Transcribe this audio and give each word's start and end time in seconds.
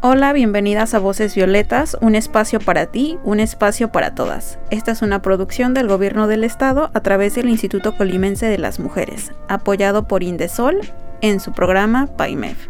Hola, 0.00 0.32
bienvenidas 0.32 0.94
a 0.94 1.00
Voces 1.00 1.34
Violetas, 1.34 1.96
un 2.00 2.14
espacio 2.14 2.60
para 2.60 2.86
ti, 2.86 3.18
un 3.24 3.40
espacio 3.40 3.90
para 3.90 4.14
todas. 4.14 4.56
Esta 4.70 4.92
es 4.92 5.02
una 5.02 5.22
producción 5.22 5.74
del 5.74 5.88
Gobierno 5.88 6.28
del 6.28 6.44
Estado 6.44 6.92
a 6.94 7.00
través 7.00 7.34
del 7.34 7.48
Instituto 7.48 7.96
Colimense 7.96 8.46
de 8.46 8.58
las 8.58 8.78
Mujeres, 8.78 9.32
apoyado 9.48 10.06
por 10.06 10.22
Indesol 10.22 10.78
en 11.20 11.40
su 11.40 11.50
programa 11.50 12.06
PAIMEF. 12.16 12.68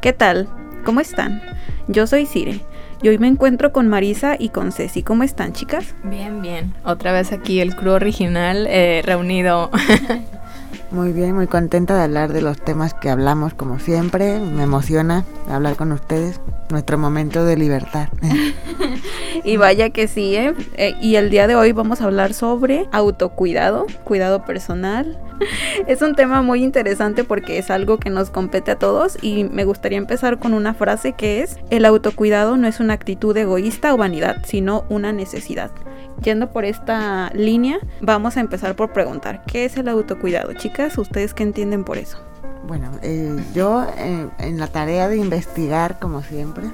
¿Qué 0.00 0.12
tal? 0.12 0.48
¿Cómo 0.84 0.98
están? 0.98 1.40
Yo 1.86 2.08
soy 2.08 2.26
Cire 2.26 2.60
y 3.02 3.08
hoy 3.08 3.18
me 3.18 3.28
encuentro 3.28 3.72
con 3.72 3.86
Marisa 3.86 4.34
y 4.36 4.48
con 4.48 4.72
Ceci. 4.72 5.04
¿Cómo 5.04 5.22
están, 5.22 5.52
chicas? 5.52 5.94
Bien, 6.02 6.42
bien. 6.42 6.74
Otra 6.84 7.12
vez 7.12 7.30
aquí 7.30 7.60
el 7.60 7.76
crew 7.76 7.92
original 7.92 8.66
eh, 8.68 9.00
reunido. 9.04 9.70
Muy 10.94 11.12
bien, 11.12 11.34
muy 11.34 11.48
contenta 11.48 11.96
de 11.96 12.04
hablar 12.04 12.32
de 12.32 12.40
los 12.40 12.56
temas 12.60 12.94
que 12.94 13.10
hablamos 13.10 13.52
como 13.52 13.80
siempre. 13.80 14.38
Me 14.38 14.62
emociona 14.62 15.24
hablar 15.50 15.74
con 15.74 15.90
ustedes. 15.90 16.40
Nuestro 16.70 16.98
momento 16.98 17.44
de 17.44 17.56
libertad. 17.56 18.10
y 19.44 19.56
vaya 19.56 19.90
que 19.90 20.06
sí, 20.06 20.36
¿eh? 20.36 20.54
¿eh? 20.76 20.94
Y 21.00 21.16
el 21.16 21.30
día 21.30 21.48
de 21.48 21.56
hoy 21.56 21.72
vamos 21.72 22.00
a 22.00 22.04
hablar 22.04 22.32
sobre 22.32 22.86
autocuidado, 22.92 23.86
cuidado 24.04 24.44
personal. 24.44 25.18
Es 25.88 26.00
un 26.00 26.14
tema 26.14 26.42
muy 26.42 26.62
interesante 26.62 27.24
porque 27.24 27.58
es 27.58 27.72
algo 27.72 27.98
que 27.98 28.08
nos 28.08 28.30
compete 28.30 28.70
a 28.70 28.78
todos 28.78 29.18
y 29.20 29.42
me 29.42 29.64
gustaría 29.64 29.98
empezar 29.98 30.38
con 30.38 30.54
una 30.54 30.74
frase 30.74 31.12
que 31.12 31.42
es, 31.42 31.58
el 31.70 31.84
autocuidado 31.86 32.56
no 32.56 32.68
es 32.68 32.78
una 32.78 32.94
actitud 32.94 33.36
egoísta 33.36 33.92
o 33.92 33.96
vanidad, 33.96 34.36
sino 34.46 34.84
una 34.88 35.12
necesidad. 35.12 35.72
Yendo 36.22 36.50
por 36.50 36.64
esta 36.64 37.30
línea, 37.34 37.78
vamos 38.00 38.36
a 38.36 38.40
empezar 38.40 38.76
por 38.76 38.92
preguntar, 38.92 39.42
¿qué 39.46 39.64
es 39.64 39.76
el 39.76 39.88
autocuidado? 39.88 40.52
Chicas, 40.54 40.96
¿ustedes 40.98 41.34
qué 41.34 41.42
entienden 41.42 41.84
por 41.84 41.98
eso? 41.98 42.18
Bueno, 42.66 42.90
eh, 43.02 43.36
yo 43.54 43.84
eh, 43.98 44.28
en 44.38 44.58
la 44.58 44.68
tarea 44.68 45.08
de 45.08 45.18
investigar, 45.18 45.98
como 45.98 46.22
siempre, 46.22 46.64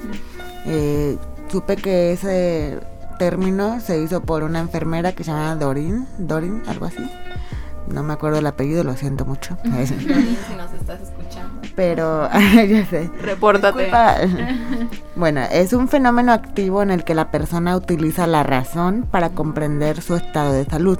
eh, 0.67 1.17
supe 1.51 1.77
que 1.77 2.13
ese 2.13 2.79
término 3.19 3.81
se 3.81 4.01
hizo 4.01 4.23
por 4.23 4.45
una 4.45 4.61
enfermera 4.61 5.13
que 5.13 5.25
se 5.25 5.33
llama 5.33 5.57
Dorin, 5.57 6.07
Dorin, 6.19 6.63
algo 6.69 6.87
así. 6.87 7.11
No 7.89 8.05
me 8.05 8.13
acuerdo 8.13 8.39
el 8.39 8.47
apellido, 8.47 8.85
lo 8.85 8.97
siento 8.97 9.25
mucho. 9.25 9.57
Dorin, 9.65 9.87
si 10.49 10.55
nos 10.55 10.73
estás 10.73 11.01
escuchando 11.01 11.60
pero 11.81 12.29
ya 12.69 12.85
sé. 12.85 13.11
Repórtate. 13.23 13.91
Bueno, 15.17 15.41
es 15.51 15.73
un 15.73 15.89
fenómeno 15.89 16.31
activo 16.31 16.83
en 16.83 16.91
el 16.91 17.05
que 17.05 17.15
la 17.15 17.31
persona 17.31 17.75
utiliza 17.75 18.27
la 18.27 18.43
razón 18.43 19.09
para 19.11 19.31
comprender 19.31 20.03
su 20.03 20.15
estado 20.15 20.53
de 20.53 20.67
salud. 20.67 20.99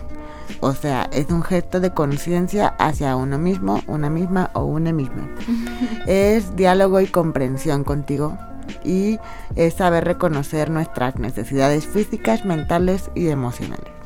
O 0.61 0.73
sea, 0.73 1.07
es 1.13 1.29
un 1.29 1.43
gesto 1.43 1.81
de 1.81 1.91
conciencia 1.91 2.69
hacia 2.79 3.15
uno 3.15 3.37
mismo, 3.37 3.83
una 3.89 4.09
misma 4.09 4.49
o 4.55 4.65
una 4.65 4.91
misma. 4.91 5.29
es 6.07 6.57
diálogo 6.57 7.03
y 7.03 7.09
comprensión 7.09 7.85
contigo 7.85 8.39
y 8.83 9.19
es 9.57 9.75
saber 9.75 10.07
reconocer 10.07 10.71
nuestras 10.71 11.17
necesidades 11.17 11.87
físicas, 11.87 12.47
mentales 12.47 13.11
y 13.15 13.29
emocionales. 13.29 14.00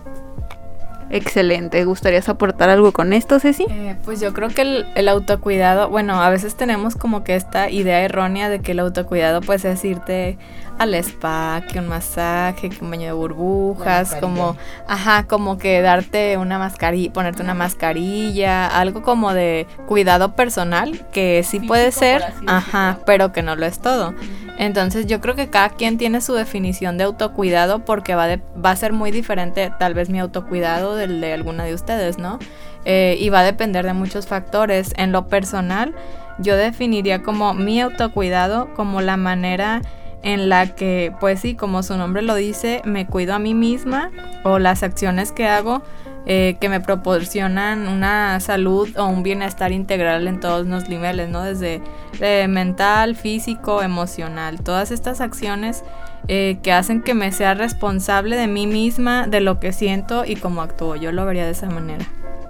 Excelente. 1.15 1.85
¿Gustarías 1.85 2.29
aportar 2.29 2.71
algo 2.71 2.91
con 2.91 3.13
esto, 3.13 3.39
Ceci? 3.39 3.67
Eh, 3.71 3.95
pues 4.05 4.21
yo 4.21 4.35
creo 4.35 4.49
que 4.49 4.85
el, 4.95 5.09
autocuidado, 5.09 5.89
bueno, 5.89 6.21
a 6.21 6.29
veces 6.29 6.57
tenemos 6.57 6.97
como 6.97 7.23
que 7.23 7.37
esta 7.37 7.71
idea 7.71 8.03
errónea 8.03 8.49
de 8.49 8.61
que 8.61 8.73
el 8.73 8.81
autocuidado 8.81 9.41
pues 9.41 9.65
es 9.65 9.85
irte 9.85 10.39
al 10.77 10.93
spa, 10.95 11.63
que 11.71 11.79
un 11.79 11.87
masaje, 11.87 12.69
que 12.69 12.85
un 12.85 12.91
baño 12.91 13.07
de 13.07 13.13
burbujas, 13.13 14.17
como, 14.17 14.57
ajá, 14.89 15.29
como 15.29 15.57
que 15.57 15.81
darte 15.83 16.37
una 16.37 16.59
mascarilla, 16.59 17.13
ponerte 17.13 17.43
una 17.43 17.55
mascarilla, 17.55 18.67
algo 18.67 19.03
como 19.03 19.33
de 19.35 19.69
cuidado 19.87 20.35
personal, 20.35 21.07
que 21.13 21.45
sí 21.45 21.61
puede 21.61 21.93
ser, 21.93 22.25
ajá, 22.49 22.99
pero 23.07 23.33
que 23.33 23.43
no 23.43 23.55
lo 23.55 23.67
es 23.67 23.79
todo. 23.79 24.15
Entonces 24.59 25.07
yo 25.07 25.21
creo 25.21 25.35
que 25.35 25.51
cada 25.51 25.71
quien 25.71 25.99
tiene 25.99 26.21
su 26.21 26.35
definición 26.35 26.97
de 26.97 27.05
autocuidado 27.05 27.85
porque 27.85 28.15
va, 28.15 28.39
va 28.65 28.71
a 28.71 28.77
ser 28.77 28.93
muy 28.93 29.11
diferente 29.11 29.73
tal 29.79 29.95
vez 29.95 30.11
mi 30.11 30.21
autocuidado 30.21 30.95
del 31.07 31.21
de 31.21 31.33
alguna 31.33 31.65
de 31.65 31.75
ustedes, 31.75 32.19
¿no? 32.19 32.39
Eh, 32.85 33.17
y 33.19 33.31
va 33.31 33.41
a 33.41 33.45
depender 33.45 33.85
de 33.85 33.93
muchos 33.93 34.27
factores. 34.27 34.93
En 34.97 35.13
lo 35.13 35.29
personal, 35.29 35.95
yo 36.39 36.57
definiría 36.57 37.23
como 37.23 37.55
mi 37.55 37.81
autocuidado 37.81 38.73
como 38.75 39.01
la 39.01 39.17
manera 39.17 39.83
en 40.23 40.49
la 40.49 40.75
que, 40.75 41.13
pues 41.21 41.41
sí, 41.41 41.55
como 41.55 41.83
su 41.83 41.97
nombre 41.97 42.23
lo 42.23 42.35
dice, 42.35 42.81
me 42.85 43.07
cuido 43.07 43.35
a 43.35 43.39
mí 43.39 43.55
misma 43.55 44.11
o 44.43 44.59
las 44.59 44.83
acciones 44.83 45.33
que 45.33 45.47
hago 45.47 45.83
eh, 46.27 46.57
que 46.61 46.69
me 46.69 46.81
proporcionan 46.81 47.87
una 47.87 48.41
salud 48.41 48.89
o 48.97 49.07
un 49.07 49.23
bienestar 49.23 49.73
integral 49.73 50.27
en 50.27 50.41
todos 50.41 50.67
los 50.67 50.89
niveles, 50.89 51.29
¿no? 51.29 51.43
Desde 51.43 51.83
eh, 52.21 52.47
mental, 52.49 53.15
físico, 53.15 53.83
emocional. 53.83 54.61
Todas 54.63 54.91
estas 54.91 55.21
acciones 55.21 55.85
eh, 56.29 56.59
que 56.63 56.73
hacen 56.73 57.03
que 57.03 57.15
me 57.15 57.31
sea 57.33 57.55
responsable 57.55 58.37
de 58.37 58.47
mí 58.47 58.67
misma, 58.67 59.27
de 59.27 59.41
lo 59.41 59.61
que 59.61 59.73
siento 59.73 60.25
y 60.25 60.37
cómo 60.37 60.63
actúo. 60.63 60.97
Yo 60.97 61.13
lo 61.13 61.27
vería 61.27 61.45
de 61.45 61.53
esa 61.53 61.69
manera 61.69 62.07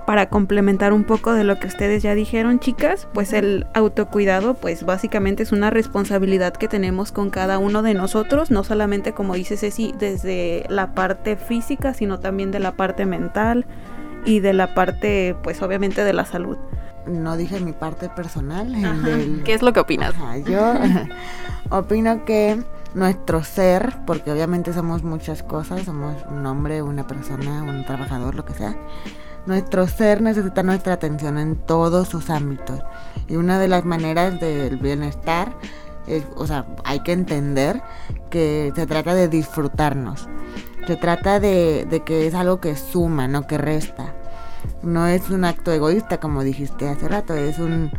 para 0.06 0.28
complementar 0.28 0.92
un 0.92 1.04
poco 1.04 1.32
de 1.32 1.44
lo 1.44 1.58
que 1.58 1.66
ustedes 1.66 2.02
ya 2.02 2.14
dijeron, 2.14 2.58
chicas, 2.58 3.08
pues 3.12 3.32
el 3.32 3.66
autocuidado, 3.74 4.54
pues 4.54 4.84
básicamente 4.84 5.42
es 5.42 5.52
una 5.52 5.70
responsabilidad 5.70 6.54
que 6.54 6.68
tenemos 6.68 7.12
con 7.12 7.30
cada 7.30 7.58
uno 7.58 7.82
de 7.82 7.94
nosotros, 7.94 8.50
no 8.50 8.64
solamente 8.64 9.12
como 9.12 9.34
dice 9.34 9.56
Ceci, 9.56 9.94
desde 9.98 10.66
la 10.68 10.94
parte 10.94 11.36
física, 11.36 11.94
sino 11.94 12.20
también 12.20 12.50
de 12.50 12.60
la 12.60 12.72
parte 12.76 13.06
mental 13.06 13.66
y 14.24 14.40
de 14.40 14.52
la 14.52 14.74
parte, 14.74 15.36
pues 15.42 15.62
obviamente 15.62 16.04
de 16.04 16.12
la 16.12 16.24
salud. 16.24 16.58
No 17.06 17.36
dije 17.36 17.60
mi 17.60 17.72
parte 17.72 18.08
personal. 18.08 18.72
¿Qué 19.44 19.52
es 19.52 19.62
lo 19.62 19.72
que 19.72 19.80
opinas? 19.80 20.14
yo 20.46 20.74
opino 21.70 22.24
que 22.24 22.62
nuestro 22.94 23.42
ser, 23.42 23.94
porque 24.06 24.32
obviamente 24.32 24.72
somos 24.72 25.02
muchas 25.02 25.42
cosas, 25.42 25.82
somos 25.82 26.14
un 26.30 26.46
hombre, 26.46 26.80
una 26.82 27.06
persona, 27.06 27.62
un 27.62 27.84
trabajador, 27.84 28.34
lo 28.34 28.44
que 28.44 28.54
sea 28.54 28.76
nuestro 29.46 29.86
ser 29.86 30.22
necesita 30.22 30.62
nuestra 30.62 30.94
atención 30.94 31.38
en 31.38 31.56
todos 31.56 32.08
sus 32.08 32.30
ámbitos. 32.30 32.80
Y 33.28 33.36
una 33.36 33.58
de 33.58 33.68
las 33.68 33.84
maneras 33.84 34.40
del 34.40 34.76
bienestar 34.76 35.54
es, 36.06 36.24
o 36.36 36.46
sea, 36.46 36.66
hay 36.84 37.00
que 37.00 37.12
entender 37.12 37.82
que 38.30 38.72
se 38.74 38.86
trata 38.86 39.14
de 39.14 39.28
disfrutarnos. 39.28 40.28
Se 40.86 40.96
trata 40.96 41.40
de, 41.40 41.86
de 41.88 42.00
que 42.04 42.26
es 42.26 42.34
algo 42.34 42.60
que 42.60 42.76
suma, 42.76 43.26
no 43.28 43.46
que 43.46 43.58
resta. 43.58 44.14
No 44.82 45.06
es 45.06 45.30
un 45.30 45.44
acto 45.44 45.72
egoísta, 45.72 46.18
como 46.18 46.42
dijiste 46.42 46.88
hace 46.88 47.08
rato, 47.08 47.34
es 47.34 47.58
un, 47.58 47.90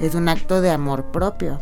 es 0.00 0.14
un 0.14 0.28
acto 0.28 0.60
de 0.60 0.70
amor 0.70 1.04
propio. 1.06 1.58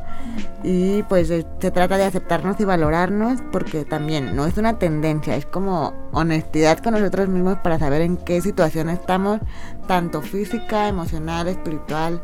Y 0.62 1.02
pues 1.04 1.28
se 1.28 1.70
trata 1.70 1.96
de 1.96 2.04
aceptarnos 2.04 2.58
y 2.60 2.64
valorarnos 2.64 3.40
porque 3.52 3.84
también 3.84 4.34
no 4.34 4.46
es 4.46 4.56
una 4.56 4.78
tendencia, 4.78 5.36
es 5.36 5.46
como 5.46 5.92
honestidad 6.12 6.78
con 6.78 6.94
nosotros 6.94 7.28
mismos 7.28 7.58
para 7.58 7.78
saber 7.78 8.02
en 8.02 8.16
qué 8.16 8.40
situación 8.40 8.88
estamos, 8.88 9.40
tanto 9.86 10.22
física, 10.22 10.88
emocional, 10.88 11.48
espiritual 11.48 12.22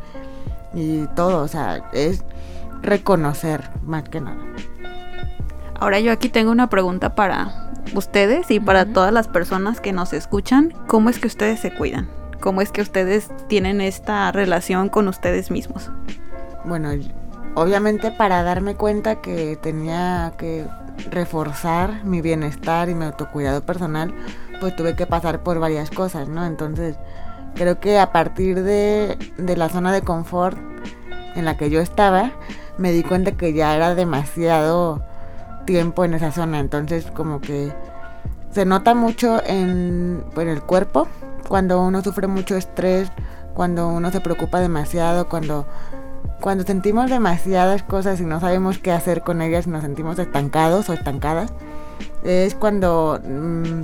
y 0.74 1.06
todo. 1.14 1.42
O 1.42 1.48
sea, 1.48 1.88
es 1.92 2.24
reconocer 2.82 3.70
más 3.82 4.04
que 4.08 4.20
nada. 4.20 4.38
Ahora 5.80 6.00
yo 6.00 6.10
aquí 6.10 6.28
tengo 6.28 6.50
una 6.50 6.68
pregunta 6.68 7.14
para 7.14 7.70
ustedes 7.94 8.50
y 8.50 8.60
para 8.60 8.86
todas 8.86 9.12
las 9.12 9.28
personas 9.28 9.80
que 9.80 9.92
nos 9.92 10.12
escuchan. 10.12 10.72
¿Cómo 10.86 11.08
es 11.08 11.18
que 11.18 11.28
ustedes 11.28 11.60
se 11.60 11.72
cuidan? 11.72 12.17
¿Cómo 12.40 12.60
es 12.60 12.70
que 12.70 12.82
ustedes 12.82 13.28
tienen 13.48 13.80
esta 13.80 14.30
relación 14.32 14.88
con 14.88 15.08
ustedes 15.08 15.50
mismos? 15.50 15.90
Bueno, 16.64 16.90
obviamente 17.54 18.10
para 18.12 18.42
darme 18.42 18.74
cuenta 18.74 19.20
que 19.20 19.56
tenía 19.56 20.32
que 20.38 20.64
reforzar 21.10 22.04
mi 22.04 22.20
bienestar 22.20 22.88
y 22.88 22.94
mi 22.94 23.04
autocuidado 23.04 23.62
personal, 23.64 24.14
pues 24.60 24.74
tuve 24.76 24.94
que 24.96 25.06
pasar 25.06 25.42
por 25.42 25.58
varias 25.58 25.90
cosas, 25.90 26.28
¿no? 26.28 26.44
Entonces, 26.44 26.96
creo 27.54 27.80
que 27.80 27.98
a 27.98 28.12
partir 28.12 28.62
de, 28.62 29.16
de 29.36 29.56
la 29.56 29.68
zona 29.68 29.92
de 29.92 30.02
confort 30.02 30.58
en 31.34 31.44
la 31.44 31.56
que 31.56 31.70
yo 31.70 31.80
estaba, 31.80 32.32
me 32.78 32.92
di 32.92 33.02
cuenta 33.02 33.32
que 33.32 33.52
ya 33.52 33.74
era 33.74 33.94
demasiado 33.94 35.02
tiempo 35.66 36.04
en 36.04 36.14
esa 36.14 36.32
zona, 36.32 36.60
entonces 36.60 37.10
como 37.10 37.40
que 37.40 37.72
se 38.50 38.64
nota 38.64 38.94
mucho 38.94 39.42
en, 39.44 40.24
en 40.36 40.48
el 40.48 40.62
cuerpo, 40.62 41.06
cuando 41.48 41.82
uno 41.82 42.02
sufre 42.02 42.26
mucho 42.26 42.56
estrés, 42.56 43.10
cuando 43.54 43.88
uno 43.88 44.10
se 44.10 44.20
preocupa 44.20 44.60
demasiado, 44.60 45.28
cuando, 45.28 45.66
cuando 46.40 46.64
sentimos 46.64 47.10
demasiadas 47.10 47.82
cosas 47.82 48.20
y 48.20 48.24
no 48.24 48.38
sabemos 48.40 48.78
qué 48.78 48.92
hacer 48.92 49.22
con 49.22 49.42
ellas 49.42 49.66
y 49.66 49.70
nos 49.70 49.82
sentimos 49.82 50.18
estancados 50.18 50.88
o 50.88 50.92
estancadas, 50.92 51.52
es 52.22 52.54
cuando 52.54 53.20
mm, 53.24 53.82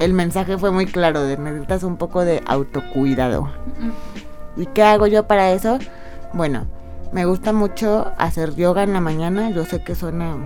el 0.00 0.12
mensaje 0.12 0.58
fue 0.58 0.70
muy 0.70 0.86
claro 0.86 1.22
de 1.22 1.36
necesitas 1.36 1.82
un 1.82 1.96
poco 1.96 2.24
de 2.24 2.42
autocuidado. 2.46 3.48
¿Y 4.56 4.66
qué 4.66 4.82
hago 4.82 5.06
yo 5.06 5.26
para 5.26 5.52
eso? 5.52 5.78
Bueno, 6.32 6.66
me 7.12 7.24
gusta 7.24 7.52
mucho 7.52 8.12
hacer 8.18 8.54
yoga 8.54 8.82
en 8.82 8.92
la 8.92 9.00
mañana. 9.00 9.50
Yo 9.50 9.64
sé 9.64 9.82
que 9.82 9.94
suena 9.94 10.36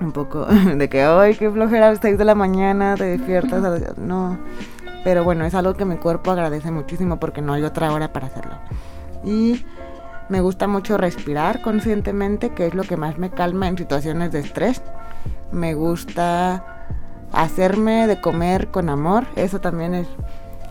un 0.00 0.12
poco 0.12 0.46
de 0.76 0.88
que, 0.88 1.02
ay, 1.02 1.34
qué 1.34 1.50
flojera 1.50 1.88
a 1.88 1.90
las 1.90 2.00
6 2.00 2.18
de 2.18 2.24
la 2.24 2.34
mañana, 2.34 2.94
te 2.96 3.04
despiertas. 3.04 3.62
No, 3.98 4.38
pero 5.04 5.24
bueno, 5.24 5.44
es 5.44 5.54
algo 5.54 5.74
que 5.74 5.84
mi 5.84 5.96
cuerpo 5.96 6.30
agradece 6.30 6.70
muchísimo 6.70 7.18
porque 7.18 7.42
no 7.42 7.52
hay 7.52 7.62
otra 7.62 7.92
hora 7.92 8.12
para 8.12 8.26
hacerlo. 8.26 8.54
Y 9.24 9.64
me 10.28 10.40
gusta 10.40 10.66
mucho 10.66 10.96
respirar 10.96 11.60
conscientemente, 11.60 12.50
que 12.50 12.66
es 12.66 12.74
lo 12.74 12.84
que 12.84 12.96
más 12.96 13.18
me 13.18 13.30
calma 13.30 13.68
en 13.68 13.76
situaciones 13.76 14.32
de 14.32 14.40
estrés. 14.40 14.82
Me 15.52 15.74
gusta 15.74 16.64
hacerme 17.32 18.06
de 18.06 18.20
comer 18.20 18.68
con 18.68 18.88
amor. 18.88 19.26
Eso 19.36 19.60
también 19.60 19.94
es... 19.94 20.06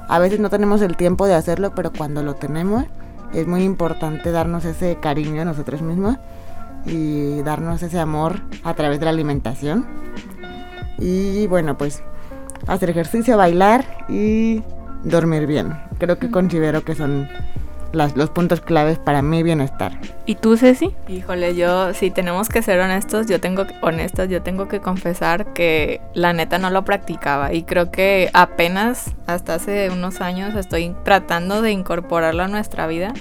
A 0.07 0.17
veces 0.19 0.39
no 0.39 0.49
tenemos 0.49 0.81
el 0.81 0.97
tiempo 0.97 1.27
de 1.27 1.35
hacerlo, 1.35 1.73
pero 1.75 1.91
cuando 1.91 2.23
lo 2.23 2.35
tenemos 2.35 2.85
es 3.33 3.45
muy 3.47 3.63
importante 3.63 4.31
darnos 4.31 4.65
ese 4.65 4.95
cariño 4.95 5.41
a 5.41 5.45
nosotros 5.45 5.81
mismos 5.81 6.17
y 6.85 7.41
darnos 7.43 7.83
ese 7.83 7.99
amor 7.99 8.39
a 8.63 8.73
través 8.73 8.99
de 8.99 9.05
la 9.05 9.11
alimentación. 9.11 9.85
Y 10.97 11.47
bueno, 11.47 11.77
pues 11.77 12.01
hacer 12.69 12.89
ejercicio, 12.89 13.37
bailar 13.37 13.83
y 14.07 14.61
dormir 15.03 15.47
bien. 15.47 15.73
Creo 15.97 16.19
que 16.19 16.29
considero 16.31 16.83
que 16.83 16.95
son 16.95 17.27
los 17.91 18.29
puntos 18.29 18.61
claves 18.61 18.99
para 18.99 19.21
mi 19.21 19.41
bienestar. 19.43 19.91
¿Y 20.25 20.35
tú, 20.35 20.57
Ceci? 20.57 20.95
Híjole, 21.07 21.55
yo, 21.55 21.93
si 21.93 22.11
tenemos 22.11 22.49
que 22.49 22.61
ser 22.61 22.79
honestos, 22.79 23.27
yo 23.27 23.41
tengo 23.41 23.65
honestas, 23.81 24.29
yo 24.29 24.43
tengo 24.43 24.67
que 24.67 24.79
confesar 24.79 25.53
que 25.53 25.99
la 26.13 26.33
neta 26.33 26.59
no 26.59 26.69
lo 26.69 26.85
practicaba 26.85 27.51
y 27.53 27.63
creo 27.63 27.89
que 27.89 28.29
apenas 28.33 29.11
hasta 29.25 29.55
hace 29.55 29.89
unos 29.89 30.21
años 30.21 30.55
estoy 30.55 30.95
tratando 31.03 31.61
de 31.61 31.71
incorporarlo 31.71 32.43
a 32.43 32.47
nuestra 32.47 32.85
vida 32.85 33.13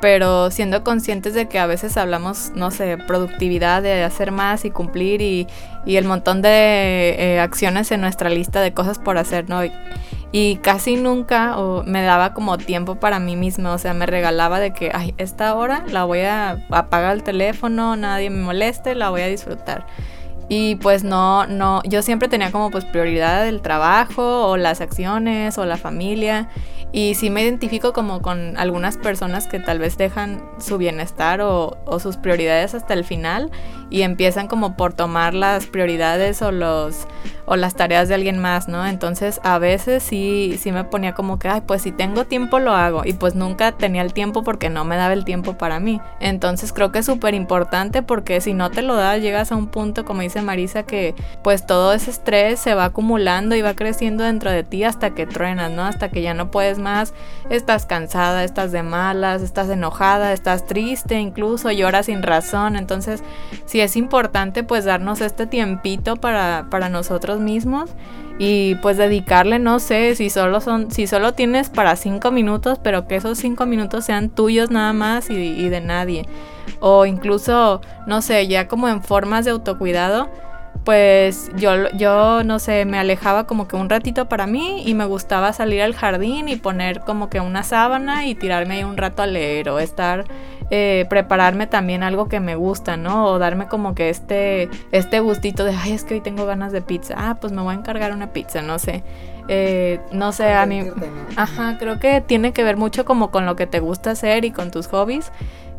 pero 0.00 0.50
siendo 0.50 0.84
conscientes 0.84 1.34
de 1.34 1.48
que 1.48 1.58
a 1.58 1.66
veces 1.66 1.96
hablamos, 1.96 2.52
no 2.54 2.70
sé, 2.70 2.98
productividad, 2.98 3.82
de 3.82 4.04
hacer 4.04 4.30
más 4.30 4.64
y 4.64 4.70
cumplir 4.70 5.20
y, 5.20 5.46
y 5.84 5.96
el 5.96 6.04
montón 6.04 6.42
de 6.42 7.16
eh, 7.18 7.40
acciones 7.40 7.90
en 7.90 8.00
nuestra 8.00 8.30
lista 8.30 8.60
de 8.60 8.72
cosas 8.72 8.98
por 8.98 9.18
hacer, 9.18 9.48
¿no? 9.48 9.62
Y, 10.30 10.56
casi 10.56 10.96
nunca 10.96 11.56
me 11.86 12.02
daba 12.02 12.34
como 12.34 12.58
tiempo 12.58 12.96
para 12.96 13.18
mí 13.18 13.34
misma, 13.34 13.72
o 13.72 13.78
sea, 13.78 13.94
me 13.94 14.04
regalaba 14.04 14.60
de 14.60 14.72
que, 14.74 14.90
ay, 14.92 15.14
esta 15.16 15.54
hora 15.54 15.84
la 15.88 16.04
voy 16.04 16.20
a 16.20 16.62
apagar 16.70 17.14
el 17.14 17.22
teléfono, 17.22 17.96
nadie 17.96 18.28
me 18.28 18.42
moleste, 18.42 18.94
la 18.94 19.08
voy 19.08 19.22
a 19.22 19.26
disfrutar. 19.26 19.86
Y 20.50 20.76
pues 20.76 21.04
no, 21.04 21.46
no, 21.46 21.82
yo 21.84 22.02
siempre 22.02 22.28
tenía 22.28 22.52
como 22.52 22.70
pues 22.70 22.84
prioridad 22.84 23.46
el 23.46 23.60
trabajo 23.60 24.46
o 24.48 24.56
las 24.56 24.80
acciones 24.80 25.58
o 25.58 25.66
la 25.66 25.76
familia 25.76 26.48
y 26.92 27.14
sí 27.14 27.30
me 27.30 27.42
identifico 27.42 27.92
como 27.92 28.22
con 28.22 28.56
algunas 28.56 28.96
personas 28.96 29.46
que 29.46 29.58
tal 29.58 29.78
vez 29.78 29.98
dejan 29.98 30.42
su 30.58 30.78
bienestar 30.78 31.40
o, 31.42 31.76
sus 32.00 32.16
prioridades 32.16 32.74
hasta 32.74 32.94
el 32.94 33.04
final 33.04 33.50
y 33.90 34.02
empiezan 34.02 34.48
como 34.48 34.76
por 34.76 34.94
tomar 34.94 35.34
las 35.34 35.66
prioridades 35.66 36.40
o 36.42 36.52
los 36.52 37.06
o 37.48 37.56
las 37.56 37.74
tareas 37.74 38.08
de 38.08 38.14
alguien 38.14 38.38
más, 38.38 38.68
¿no? 38.68 38.86
Entonces 38.86 39.40
a 39.42 39.58
veces 39.58 40.02
sí, 40.02 40.58
sí 40.60 40.70
me 40.70 40.84
ponía 40.84 41.14
como 41.14 41.38
que, 41.38 41.48
ay, 41.48 41.62
pues 41.66 41.82
si 41.82 41.92
tengo 41.92 42.24
tiempo 42.24 42.58
lo 42.58 42.72
hago 42.72 43.02
y 43.04 43.14
pues 43.14 43.34
nunca 43.34 43.72
tenía 43.72 44.02
el 44.02 44.12
tiempo 44.12 44.44
porque 44.44 44.68
no 44.68 44.84
me 44.84 44.96
daba 44.96 45.14
el 45.14 45.24
tiempo 45.24 45.56
para 45.56 45.80
mí. 45.80 46.00
Entonces 46.20 46.72
creo 46.72 46.92
que 46.92 47.00
es 47.00 47.06
súper 47.06 47.34
importante 47.34 48.02
porque 48.02 48.40
si 48.40 48.52
no 48.52 48.70
te 48.70 48.82
lo 48.82 48.96
das 48.96 49.20
llegas 49.20 49.50
a 49.50 49.56
un 49.56 49.68
punto, 49.68 50.04
como 50.04 50.20
dice 50.20 50.42
Marisa, 50.42 50.82
que 50.82 51.14
pues 51.42 51.66
todo 51.66 51.94
ese 51.94 52.10
estrés 52.10 52.60
se 52.60 52.74
va 52.74 52.84
acumulando 52.84 53.56
y 53.56 53.62
va 53.62 53.74
creciendo 53.74 54.24
dentro 54.24 54.50
de 54.50 54.62
ti 54.62 54.84
hasta 54.84 55.14
que 55.14 55.26
truenas, 55.26 55.70
¿no? 55.70 55.84
Hasta 55.84 56.10
que 56.10 56.22
ya 56.22 56.34
no 56.34 56.50
puedes 56.50 56.78
más, 56.78 57.14
estás 57.48 57.86
cansada, 57.86 58.44
estás 58.44 58.72
de 58.72 58.82
malas, 58.82 59.40
estás 59.42 59.70
enojada, 59.70 60.32
estás 60.32 60.66
triste, 60.66 61.18
incluso 61.18 61.70
lloras 61.70 62.06
sin 62.06 62.22
razón. 62.22 62.76
Entonces 62.76 63.22
sí 63.64 63.80
es 63.80 63.96
importante 63.96 64.62
pues 64.64 64.84
darnos 64.84 65.20
este 65.22 65.46
tiempito 65.46 66.16
para, 66.16 66.66
para 66.70 66.88
nosotros 66.88 67.37
mismos 67.38 67.90
y 68.38 68.76
pues 68.76 68.96
dedicarle, 68.96 69.58
no 69.58 69.80
sé, 69.80 70.14
si 70.14 70.30
solo 70.30 70.60
son, 70.60 70.90
si 70.92 71.06
solo 71.06 71.34
tienes 71.34 71.70
para 71.70 71.96
cinco 71.96 72.30
minutos, 72.30 72.78
pero 72.82 73.08
que 73.08 73.16
esos 73.16 73.38
cinco 73.38 73.66
minutos 73.66 74.04
sean 74.04 74.30
tuyos 74.30 74.70
nada 74.70 74.92
más 74.92 75.28
y, 75.28 75.68
de 75.68 75.80
nadie. 75.80 76.26
O 76.80 77.04
incluso, 77.04 77.80
no 78.06 78.22
sé, 78.22 78.46
ya 78.46 78.68
como 78.68 78.88
en 78.88 79.02
formas 79.02 79.44
de 79.44 79.50
autocuidado, 79.50 80.28
pues 80.84 81.50
yo, 81.56 81.90
yo, 81.96 82.44
no 82.44 82.60
sé, 82.60 82.84
me 82.84 82.98
alejaba 82.98 83.46
como 83.46 83.66
que 83.66 83.74
un 83.74 83.90
ratito 83.90 84.28
para 84.28 84.46
mí 84.46 84.82
y 84.86 84.94
me 84.94 85.04
gustaba 85.04 85.52
salir 85.52 85.82
al 85.82 85.94
jardín 85.94 86.48
y 86.48 86.56
poner 86.56 87.00
como 87.00 87.28
que 87.28 87.40
una 87.40 87.64
sábana 87.64 88.26
y 88.26 88.36
tirarme 88.36 88.74
ahí 88.74 88.84
un 88.84 88.96
rato 88.96 89.22
a 89.22 89.26
leer 89.26 89.68
o 89.68 89.80
estar 89.80 90.24
eh, 90.70 91.06
prepararme 91.08 91.66
también 91.66 92.02
algo 92.02 92.28
que 92.28 92.40
me 92.40 92.54
gusta, 92.54 92.96
¿no? 92.96 93.26
O 93.26 93.38
darme 93.38 93.68
como 93.68 93.94
que 93.94 94.10
este, 94.10 94.68
este 94.92 95.20
gustito 95.20 95.64
de, 95.64 95.74
ay, 95.74 95.92
es 95.92 96.04
que 96.04 96.14
hoy 96.14 96.20
tengo 96.20 96.46
ganas 96.46 96.72
de 96.72 96.82
pizza. 96.82 97.14
Ah, 97.16 97.36
pues 97.40 97.52
me 97.52 97.62
voy 97.62 97.74
a 97.74 97.78
encargar 97.78 98.12
una 98.12 98.32
pizza, 98.32 98.62
no 98.62 98.78
sé. 98.78 99.02
Eh, 99.48 100.00
no 100.12 100.32
sé, 100.32 100.52
a 100.52 100.66
mí... 100.66 100.84
Ajá, 101.36 101.76
creo 101.78 101.98
que 101.98 102.20
tiene 102.20 102.52
que 102.52 102.64
ver 102.64 102.76
mucho 102.76 103.04
como 103.04 103.30
con 103.30 103.46
lo 103.46 103.56
que 103.56 103.66
te 103.66 103.80
gusta 103.80 104.10
hacer 104.10 104.44
y 104.44 104.50
con 104.50 104.70
tus 104.70 104.88
hobbies. 104.88 105.32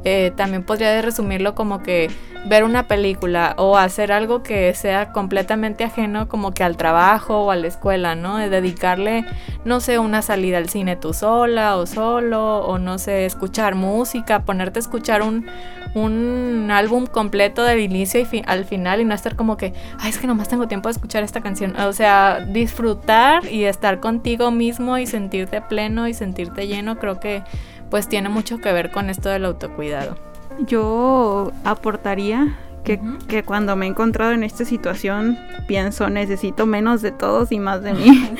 Eh, 0.05 0.31
también 0.35 0.63
podría 0.63 1.01
resumirlo 1.01 1.55
como 1.55 1.83
que 1.83 2.09
ver 2.45 2.63
una 2.63 2.87
película 2.87 3.53
o 3.57 3.77
hacer 3.77 4.13
algo 4.13 4.43
que 4.43 4.73
sea 4.73 5.11
completamente 5.11 5.83
ajeno 5.83 6.29
como 6.29 6.51
que 6.51 6.63
al 6.63 6.77
trabajo 6.77 7.41
o 7.41 7.51
a 7.51 7.55
la 7.55 7.67
escuela, 7.67 8.15
¿no? 8.15 8.37
De 8.37 8.49
dedicarle, 8.49 9.25
no 9.65 9.81
sé, 9.81 9.99
una 9.99 10.21
salida 10.21 10.57
al 10.57 10.69
cine 10.69 10.95
tú 10.95 11.13
sola 11.13 11.75
o 11.75 11.85
solo, 11.85 12.59
o 12.59 12.79
no 12.79 12.97
sé, 12.97 13.25
escuchar 13.25 13.75
música, 13.75 14.45
ponerte 14.45 14.79
a 14.79 14.81
escuchar 14.81 15.21
un, 15.21 15.47
un 15.93 16.69
álbum 16.71 17.05
completo 17.05 17.63
del 17.63 17.79
inicio 17.79 18.21
y 18.21 18.43
al 18.45 18.63
final 18.63 19.01
y 19.01 19.05
no 19.05 19.13
estar 19.13 19.35
como 19.35 19.57
que, 19.57 19.73
ay, 19.99 20.09
es 20.09 20.17
que 20.17 20.27
nomás 20.27 20.47
tengo 20.47 20.67
tiempo 20.67 20.87
de 20.87 20.93
escuchar 20.93 21.23
esta 21.23 21.41
canción. 21.41 21.75
O 21.75 21.91
sea, 21.91 22.39
disfrutar 22.39 23.45
y 23.51 23.65
estar 23.65 23.99
contigo 23.99 24.49
mismo 24.51 24.97
y 24.97 25.07
sentirte 25.07 25.61
pleno 25.61 26.07
y 26.07 26.13
sentirte 26.13 26.67
lleno, 26.67 26.97
creo 26.99 27.19
que 27.19 27.43
pues 27.89 28.07
tiene 28.07 28.30
mucho 28.30 28.59
que 28.59 28.71
ver 28.71 28.91
con 28.91 29.09
esto 29.09 29.30
del 29.30 29.45
autocuidado. 29.45 30.18
Yo 30.65 31.51
aportaría 31.63 32.57
que, 32.83 33.00
que, 33.27 33.44
cuando 33.44 33.75
me 33.75 33.86
he 33.86 33.89
encontrado 33.89 34.31
en 34.31 34.44
esta 34.44 34.65
situación 34.65 35.38
pienso 35.68 36.09
necesito 36.09 36.65
menos 36.65 37.01
de 37.01 37.12
todos 37.12 37.51
y 37.51 37.59
más 37.59 37.83
de 37.83 37.94
mí. 37.95 38.33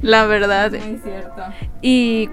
La 0.00 0.26
verdad. 0.26 0.74
Es 0.74 0.86
muy 0.86 0.98
cierto. 0.98 1.42
Y 1.80 2.28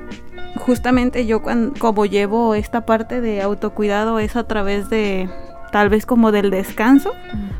justamente 0.58 1.26
yo 1.26 1.42
cuando, 1.42 1.78
como 1.80 2.06
llevo 2.06 2.56
esta 2.56 2.86
parte 2.86 3.22
de 3.22 3.42
autocuidado 3.42 4.20
es 4.20 4.36
a 4.36 4.44
través 4.44 4.90
de 4.90 5.30
tal 5.72 5.90
vez 5.90 6.06
como 6.06 6.32
del 6.32 6.50
descanso. 6.50 7.14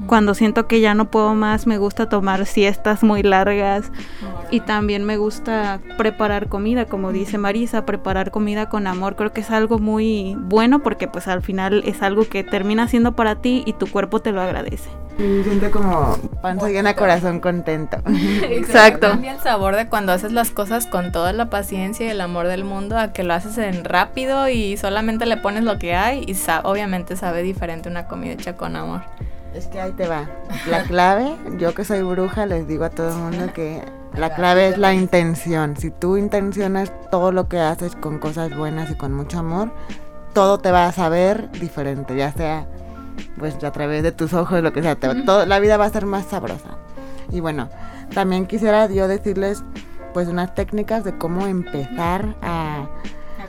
Cuando 0.10 0.34
siento 0.34 0.66
que 0.66 0.82
ya 0.82 0.96
no 0.96 1.12
puedo 1.12 1.36
más, 1.36 1.68
me 1.68 1.78
gusta 1.78 2.10
tomar 2.10 2.48
siestas 2.48 3.04
muy 3.04 3.22
largas 3.22 3.92
y 4.50 4.62
también 4.62 5.04
me 5.06 5.18
gusta 5.18 5.82
preparar 6.00 6.48
comida, 6.48 6.86
como 6.86 7.12
dice 7.12 7.38
Marisa, 7.38 7.86
preparar 7.86 8.32
comida 8.32 8.70
con 8.70 8.88
amor. 8.88 9.16
Creo 9.16 9.34
que 9.34 9.42
es 9.42 9.52
algo 9.52 9.78
muy 9.78 10.36
bueno 10.40 10.80
porque 10.80 11.08
pues 11.08 11.28
al 11.28 11.44
final 11.44 11.84
es 11.86 12.02
algo 12.02 12.28
que 12.28 12.44
termina 12.44 12.88
siendo 12.88 13.16
para 13.16 13.36
ti 13.36 13.62
y 13.68 13.74
tu 13.74 13.86
cuerpo 13.86 14.20
te 14.20 14.32
lo 14.32 14.42
agradece. 14.42 14.90
Y 15.20 15.44
siento 15.44 15.70
como 15.70 16.18
panza 16.42 16.70
llena, 16.70 16.96
corazón 16.96 17.40
contento. 17.40 17.98
Exacto. 18.50 19.10
Cambia 19.12 19.34
el 19.34 19.40
sabor 19.42 19.76
de 19.76 19.90
cuando 19.90 20.12
haces 20.12 20.32
las 20.32 20.50
cosas 20.50 20.88
con 20.88 21.12
toda 21.12 21.34
la 21.34 21.52
paciencia 21.52 22.08
y 22.08 22.10
el 22.10 22.22
amor 22.22 22.48
del 22.48 22.64
mundo 22.64 22.98
a 22.98 23.14
que 23.14 23.22
lo 23.22 23.36
haces 23.36 23.60
en 23.60 23.86
rápido 23.86 24.50
y 24.50 24.76
solamente 24.76 25.28
le 25.28 25.38
pones 25.38 25.64
lo 25.64 25.78
que 25.78 25.94
hay 25.94 26.24
y 26.26 26.36
obviamente 26.64 27.16
sabe 27.16 27.44
diferente 27.44 27.90
una 27.90 28.08
comida 28.08 28.34
hecha 28.34 28.58
con 28.58 28.76
amor. 28.76 29.02
Es 29.54 29.68
que 29.68 29.80
ahí 29.80 29.92
te 29.92 30.08
va. 30.08 30.28
La 30.70 30.84
clave, 30.88 31.36
yo 31.58 31.74
que 31.74 31.84
soy 31.84 32.04
bruja, 32.04 32.46
les 32.46 32.68
digo 32.68 32.84
a 32.84 32.90
todo 32.90 33.10
el 33.10 33.16
mundo 33.16 33.54
que 33.54 33.84
la 34.16 34.34
clave 34.34 34.70
es 34.70 34.78
la 34.78 34.94
intención. 34.94 35.78
Si 35.78 35.92
tú 35.92 36.18
intencionas 36.18 36.92
todo 37.10 37.32
lo 37.32 37.48
que 37.48 37.60
haces 37.60 37.96
con 37.96 38.20
cosas 38.20 38.56
buenas 38.56 38.92
y 38.92 38.96
con 38.96 39.14
mucho 39.14 39.40
amor, 39.40 39.72
todo 40.34 40.60
te 40.60 40.72
va 40.72 40.86
a 40.86 40.92
saber 40.92 41.52
diferente, 41.54 42.16
ya 42.16 42.32
sea 42.32 42.68
pues 43.38 43.62
a 43.64 43.72
través 43.72 44.04
de 44.04 44.12
tus 44.12 44.34
ojos, 44.34 44.62
lo 44.62 44.72
que 44.74 44.82
sea, 44.82 44.96
todo, 44.96 45.46
la 45.46 45.60
vida 45.60 45.78
va 45.78 45.86
a 45.86 45.90
ser 45.90 46.06
más 46.06 46.26
sabrosa. 46.26 46.78
Y 47.32 47.40
bueno, 47.40 47.70
también 48.14 48.46
quisiera 48.46 48.88
yo 48.88 49.08
decirles 49.08 49.64
pues 50.14 50.28
unas 50.28 50.56
técnicas 50.56 51.04
de 51.04 51.18
cómo 51.18 51.48
empezar 51.48 52.36
a 52.42 52.88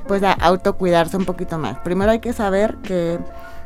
pues 0.06 0.22
a 0.22 0.32
autocuidarse 0.32 1.16
un 1.16 1.24
poquito 1.24 1.58
más. 1.58 1.78
Primero 1.78 2.10
hay 2.10 2.18
que 2.18 2.32
saber 2.32 2.76
que 2.78 3.18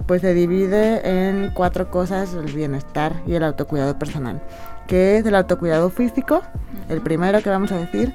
pues 0.07 0.21
se 0.21 0.35
divide 0.35 1.29
en 1.29 1.51
cuatro 1.55 1.91
cosas 1.91 2.35
el 2.35 2.53
bienestar 2.53 3.23
y 3.27 3.35
el 3.35 3.45
autocuidado 3.45 3.99
personal, 3.99 4.43
que 4.87 5.17
es 5.17 5.27
el 5.27 5.35
autocuidado 5.35 5.91
físico, 5.91 6.43
el 6.89 7.01
primero 7.01 7.43
que 7.43 7.51
vamos 7.51 7.73
a 7.73 7.77
decir, 7.77 8.15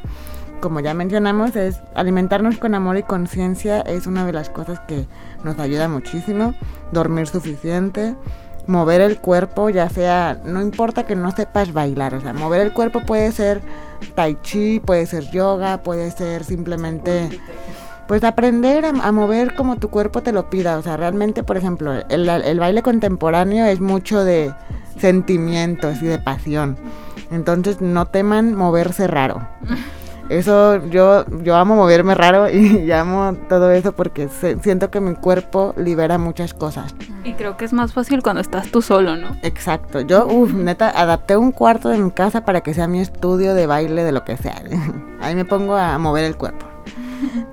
como 0.60 0.82
ya 0.82 0.94
mencionamos, 0.94 1.56
es 1.56 1.80
alimentarnos 1.96 2.58
con 2.58 2.76
amor 2.76 2.98
y 2.98 3.04
conciencia 3.04 3.82
es 3.82 4.08
una 4.08 4.26
de 4.26 4.34
las 4.34 4.50
cosas 4.50 4.80
que 4.82 5.08
nos 5.44 5.58
ayuda 5.58 5.88
muchísimo. 5.88 6.54
Dormir 6.92 7.28
suficiente, 7.28 8.16
mover 8.68 9.02
el 9.02 9.20
cuerpo, 9.20 9.70
ya 9.70 9.90
sea, 9.90 10.40
no 10.44 10.62
importa 10.62 11.06
que 11.06 11.16
no 11.16 11.32
sepas 11.32 11.72
bailar, 11.74 12.14
o 12.14 12.22
sea, 12.22 12.34
mover 12.34 12.62
el 12.62 12.74
cuerpo 12.74 13.02
puede 13.02 13.32
ser 13.32 13.62
tai 14.16 14.38
chi, 14.42 14.80
puede 14.80 15.06
ser 15.06 15.30
yoga, 15.32 15.82
puede 15.82 16.12
ser 16.12 16.44
simplemente 16.44 17.30
pues 18.10 18.24
aprender 18.24 18.86
a, 18.86 19.12
mover 19.12 19.54
como 19.54 19.76
tu 19.76 19.92
cuerpo 19.92 20.24
te 20.24 20.32
lo 20.32 20.50
pida. 20.50 20.80
O 20.80 20.82
sea, 20.82 20.98
realmente, 20.98 21.44
por 21.44 21.58
ejemplo, 21.58 21.94
el, 22.10 22.28
el, 22.28 22.60
baile 22.60 22.82
contemporáneo 22.82 23.68
es 23.68 23.80
mucho 23.80 24.26
de 24.26 24.52
sentimientos 24.98 26.02
y 26.02 26.08
de 26.08 26.18
pasión. 26.18 26.76
Entonces 27.30 27.82
no 27.82 28.08
teman 28.08 28.56
moverse 28.56 29.06
raro. 29.06 29.48
Eso 30.28 30.84
yo, 30.88 31.24
yo 31.44 31.56
amo 31.56 31.76
moverme 31.76 32.16
raro 32.16 32.50
y, 32.50 32.92
amo 32.94 33.38
todo 33.48 33.70
eso 33.70 33.92
porque 33.92 34.28
siento 34.28 34.90
que 34.90 35.02
mi 35.02 35.14
cuerpo 35.14 35.76
libera 35.78 36.18
muchas 36.18 36.56
cosas. 36.56 36.96
Y 37.24 37.34
creo 37.34 37.58
que 37.58 37.66
es 37.66 37.74
más 37.74 37.94
fácil 37.94 38.24
cuando 38.24 38.42
estás 38.42 38.72
tú 38.72 38.82
solo, 38.82 39.18
¿no? 39.18 39.38
Exacto. 39.44 40.02
Yo, 40.02 40.26
uff, 40.26 40.52
neta, 40.52 40.90
adapté 40.90 41.38
un 41.38 41.52
cuarto 41.52 41.90
de 41.90 42.00
mi 42.00 42.10
casa 42.10 42.44
para 42.44 42.62
que 42.62 42.74
sea 42.74 42.88
mi 42.88 43.02
estudio 43.02 43.54
de 43.54 43.68
baile 43.68 44.04
de 44.04 44.12
lo 44.12 44.26
que 44.26 44.36
sea. 44.36 44.64
Ahí 45.22 45.36
me 45.36 45.46
pongo 45.46 45.76
a 45.76 45.96
mover 46.00 46.24
el 46.24 46.36
cuerpo. 46.36 46.66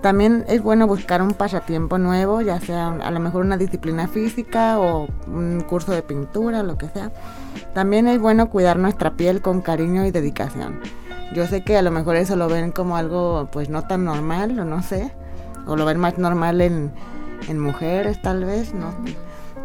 También 0.01 0.45
es 0.49 0.63
bueno 0.63 0.87
buscar 0.87 1.23
un 1.23 1.33
pasatiempo 1.33 1.99
nuevo, 1.99 2.41
ya 2.41 2.61
sea 2.61 2.89
a 2.89 3.11
lo 3.11 3.21
mejor 3.21 3.45
una 3.45 3.57
disciplina 3.57 4.09
física 4.09 4.79
o 4.79 5.09
un 5.27 5.61
curso 5.69 5.93
de 5.93 6.03
pintura, 6.03 6.63
lo 6.63 6.79
que 6.79 6.89
sea. 6.89 7.11
También 7.75 8.09
es 8.09 8.21
bueno 8.21 8.51
cuidar 8.51 8.79
nuestra 8.79 9.15
piel 9.15 9.43
con 9.43 9.61
cariño 9.61 10.07
y 10.07 10.11
dedicación. 10.11 10.81
Yo 11.35 11.47
sé 11.47 11.63
que 11.63 11.77
a 11.77 11.83
lo 11.83 11.91
mejor 11.91 12.17
eso 12.17 12.37
lo 12.37 12.49
ven 12.49 12.71
como 12.71 12.97
algo 12.97 13.49
pues 13.53 13.69
no 13.69 13.83
tan 13.83 14.05
normal 14.05 14.59
o 14.59 14.65
no 14.65 14.83
sé, 14.83 15.13
o 15.67 15.77
lo 15.77 15.85
ven 15.85 15.99
más 15.99 16.19
normal 16.19 16.61
en, 16.61 16.93
en 17.49 17.59
mujeres 17.59 18.21
tal 18.23 18.45
vez, 18.45 18.75
no. 18.75 18.95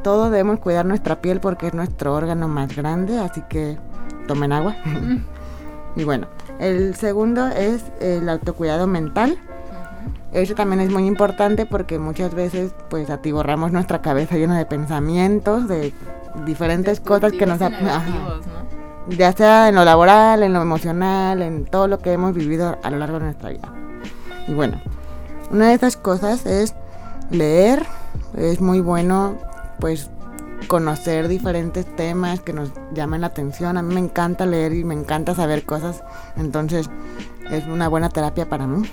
Todos 0.03 0.31
debemos 0.31 0.59
cuidar 0.59 0.85
nuestra 0.85 1.21
piel 1.21 1.39
porque 1.39 1.67
es 1.67 1.73
nuestro 1.73 2.15
órgano 2.15 2.47
más 2.47 2.75
grande, 2.75 3.19
así 3.19 3.43
que 3.47 3.77
tomen 4.27 4.51
agua. 4.51 4.75
y 5.95 6.03
bueno, 6.03 6.27
el 6.59 6.95
segundo 6.95 7.47
es 7.47 7.83
el 7.99 8.27
autocuidado 8.27 8.87
mental. 8.87 9.37
Eso 10.31 10.55
también 10.55 10.79
es 10.81 10.91
muy 10.91 11.05
importante 11.05 11.65
porque 11.65 11.99
muchas 11.99 12.33
veces 12.33 12.73
pues 12.89 13.09
atiborramos 13.09 13.71
nuestra 13.71 14.01
cabeza 14.01 14.37
llena 14.37 14.57
de 14.57 14.65
pensamientos, 14.65 15.67
de 15.67 15.93
diferentes 16.45 16.99
cosas 16.99 17.33
que 17.33 17.45
nos... 17.45 17.59
¿no? 17.59 17.69
ya 19.09 19.33
sea 19.33 19.69
en 19.69 19.75
lo 19.75 19.83
laboral, 19.83 20.43
en 20.43 20.53
lo 20.53 20.61
emocional, 20.61 21.41
en 21.41 21.65
todo 21.65 21.87
lo 21.87 21.99
que 21.99 22.13
hemos 22.13 22.33
vivido 22.33 22.77
a 22.81 22.91
lo 22.91 22.97
largo 22.97 23.19
de 23.19 23.25
nuestra 23.25 23.49
vida. 23.49 23.73
Y 24.47 24.53
bueno, 24.53 24.81
una 25.51 25.69
de 25.69 25.73
esas 25.73 25.97
cosas 25.97 26.45
es 26.45 26.75
leer. 27.29 27.85
Es 28.35 28.61
muy 28.61 28.79
bueno, 28.79 29.35
pues, 29.79 30.09
conocer 30.67 31.27
diferentes 31.27 31.85
temas 31.95 32.39
que 32.39 32.53
nos 32.53 32.71
llamen 32.93 33.21
la 33.21 33.27
atención. 33.27 33.77
A 33.77 33.81
mí 33.81 33.93
me 33.93 33.99
encanta 33.99 34.45
leer 34.45 34.73
y 34.73 34.83
me 34.83 34.93
encanta 34.93 35.35
saber 35.35 35.63
cosas. 35.63 36.03
Entonces, 36.37 36.89
es 37.49 37.65
una 37.67 37.87
buena 37.87 38.09
terapia 38.09 38.47
para 38.47 38.67
mí. 38.67 38.89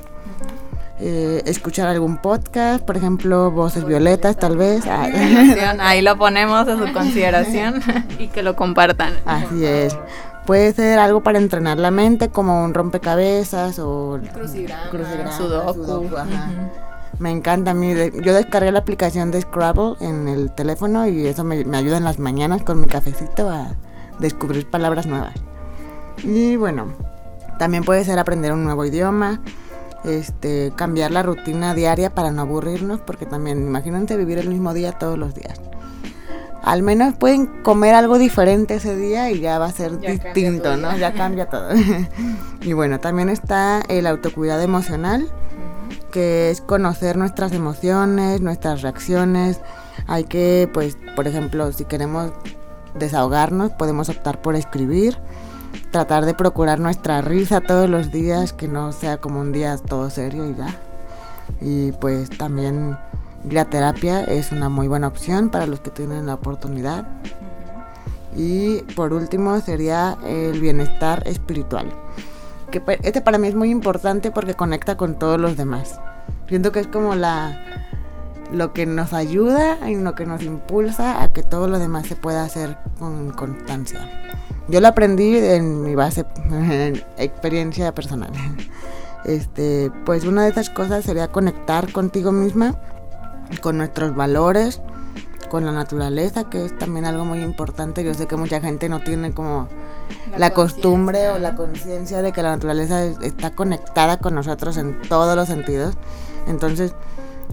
Eh, 1.00 1.42
escuchar 1.46 1.86
algún 1.86 2.16
podcast, 2.16 2.84
por 2.84 2.96
ejemplo, 2.96 3.52
Voces 3.52 3.84
Violetas, 3.84 4.36
tal 4.36 4.56
vez. 4.56 4.84
Ahí 4.86 6.02
lo 6.02 6.18
ponemos 6.18 6.66
a 6.66 6.76
su 6.76 6.92
consideración 6.92 7.80
y 8.18 8.28
que 8.28 8.42
lo 8.42 8.56
compartan. 8.56 9.14
Así 9.24 9.64
es. 9.64 9.96
Puede 10.44 10.72
ser 10.72 10.98
algo 10.98 11.22
para 11.22 11.38
entrenar 11.38 11.78
la 11.78 11.90
mente, 11.90 12.30
como 12.30 12.64
un 12.64 12.74
rompecabezas 12.74 13.78
o 13.78 14.18
crucigrama, 14.90 15.30
sudoku. 15.36 16.08
Me 17.20 17.30
encanta 17.30 17.72
a 17.72 17.74
mí. 17.74 17.94
Yo 18.22 18.34
descargué 18.34 18.72
la 18.72 18.80
aplicación 18.80 19.30
de 19.30 19.40
Scrabble 19.40 19.94
en 20.00 20.26
el 20.26 20.52
teléfono 20.52 21.06
y 21.06 21.26
eso 21.26 21.44
me, 21.44 21.64
me 21.64 21.76
ayuda 21.76 21.98
en 21.98 22.04
las 22.04 22.18
mañanas 22.18 22.62
con 22.62 22.80
mi 22.80 22.86
cafecito 22.86 23.50
a 23.50 23.76
descubrir 24.18 24.68
palabras 24.68 25.06
nuevas. 25.06 25.34
Y 26.24 26.56
bueno, 26.56 26.94
también 27.58 27.84
puede 27.84 28.04
ser 28.04 28.18
aprender 28.18 28.52
un 28.52 28.64
nuevo 28.64 28.84
idioma 28.84 29.40
este, 30.04 30.72
cambiar 30.76 31.10
la 31.10 31.22
rutina 31.22 31.74
diaria 31.74 32.14
para 32.14 32.30
no 32.30 32.42
aburrirnos, 32.42 33.00
porque 33.00 33.26
también 33.26 33.58
imagínate 33.62 34.16
vivir 34.16 34.38
el 34.38 34.48
mismo 34.48 34.74
día 34.74 34.92
todos 34.92 35.18
los 35.18 35.34
días. 35.34 35.60
Al 36.62 36.82
menos 36.82 37.14
pueden 37.14 37.46
comer 37.62 37.94
algo 37.94 38.18
diferente 38.18 38.74
ese 38.74 38.96
día 38.96 39.30
y 39.30 39.40
ya 39.40 39.58
va 39.58 39.66
a 39.66 39.72
ser 39.72 39.98
distinto, 40.00 40.76
¿no? 40.76 40.96
Ya 40.96 41.14
cambia 41.14 41.48
todo. 41.48 41.70
y 42.60 42.72
bueno, 42.72 43.00
también 43.00 43.28
está 43.28 43.80
el 43.88 44.06
autocuidado 44.06 44.62
emocional, 44.62 45.28
que 46.10 46.50
es 46.50 46.60
conocer 46.60 47.16
nuestras 47.16 47.52
emociones, 47.52 48.40
nuestras 48.40 48.82
reacciones. 48.82 49.60
Hay 50.06 50.24
que, 50.24 50.68
pues, 50.72 50.98
por 51.16 51.26
ejemplo, 51.26 51.72
si 51.72 51.84
queremos 51.84 52.32
desahogarnos, 52.98 53.72
podemos 53.72 54.08
optar 54.08 54.42
por 54.42 54.54
escribir 54.54 55.16
tratar 55.90 56.26
de 56.26 56.34
procurar 56.34 56.80
nuestra 56.80 57.20
risa 57.20 57.60
todos 57.60 57.88
los 57.88 58.12
días, 58.12 58.52
que 58.52 58.68
no 58.68 58.92
sea 58.92 59.18
como 59.18 59.40
un 59.40 59.52
día 59.52 59.76
todo 59.78 60.10
serio 60.10 60.48
y 60.48 60.54
ya. 60.54 60.76
Y 61.60 61.92
pues 61.92 62.30
también 62.30 62.96
la 63.48 63.64
terapia 63.64 64.24
es 64.24 64.52
una 64.52 64.68
muy 64.68 64.88
buena 64.88 65.08
opción 65.08 65.50
para 65.50 65.66
los 65.66 65.80
que 65.80 65.90
tienen 65.90 66.26
la 66.26 66.34
oportunidad. 66.34 67.06
Y 68.36 68.82
por 68.94 69.12
último 69.12 69.58
sería 69.60 70.16
el 70.26 70.60
bienestar 70.60 71.22
espiritual. 71.26 71.90
Que 72.70 72.82
este 73.02 73.20
para 73.20 73.38
mí 73.38 73.48
es 73.48 73.54
muy 73.54 73.70
importante 73.70 74.30
porque 74.30 74.54
conecta 74.54 74.96
con 74.96 75.18
todos 75.18 75.40
los 75.40 75.56
demás. 75.56 75.98
Siento 76.48 76.70
que 76.72 76.80
es 76.80 76.86
como 76.86 77.14
la 77.14 77.58
lo 78.52 78.72
que 78.72 78.86
nos 78.86 79.12
ayuda 79.12 79.90
y 79.90 79.96
lo 79.96 80.14
que 80.14 80.24
nos 80.24 80.42
impulsa 80.42 81.22
a 81.22 81.28
que 81.32 81.42
todo 81.42 81.68
lo 81.68 81.78
demás 81.78 82.06
se 82.06 82.16
pueda 82.16 82.44
hacer 82.44 82.78
con 82.98 83.30
constancia. 83.30 84.08
Yo 84.68 84.80
lo 84.80 84.88
aprendí 84.88 85.36
en 85.36 85.82
mi 85.82 85.94
base, 85.94 86.26
en 86.50 87.02
experiencia 87.16 87.94
personal. 87.94 88.30
Este, 89.24 89.90
pues 90.04 90.24
una 90.24 90.44
de 90.44 90.50
esas 90.50 90.70
cosas 90.70 91.04
sería 91.04 91.28
conectar 91.28 91.92
contigo 91.92 92.32
misma, 92.32 92.80
con 93.60 93.78
nuestros 93.78 94.14
valores, 94.14 94.80
con 95.48 95.64
la 95.64 95.72
naturaleza, 95.72 96.44
que 96.44 96.66
es 96.66 96.78
también 96.78 97.04
algo 97.06 97.24
muy 97.24 97.40
importante. 97.40 98.04
Yo 98.04 98.14
sé 98.14 98.26
que 98.26 98.36
mucha 98.36 98.60
gente 98.60 98.88
no 98.88 99.00
tiene 99.00 99.32
como 99.32 99.68
la, 100.36 100.50
costumbre 100.50 101.30
o 101.30 101.38
la 101.38 101.54
conciencia 101.54 102.22
de 102.22 102.32
que 102.32 102.42
la 102.42 102.50
naturaleza 102.50 103.04
está 103.04 103.50
conectada 103.54 104.18
con 104.18 104.34
nosotros 104.34 104.76
en 104.76 105.00
todos 105.08 105.34
los 105.34 105.48
sentidos. 105.48 105.94
Entonces, 106.46 106.94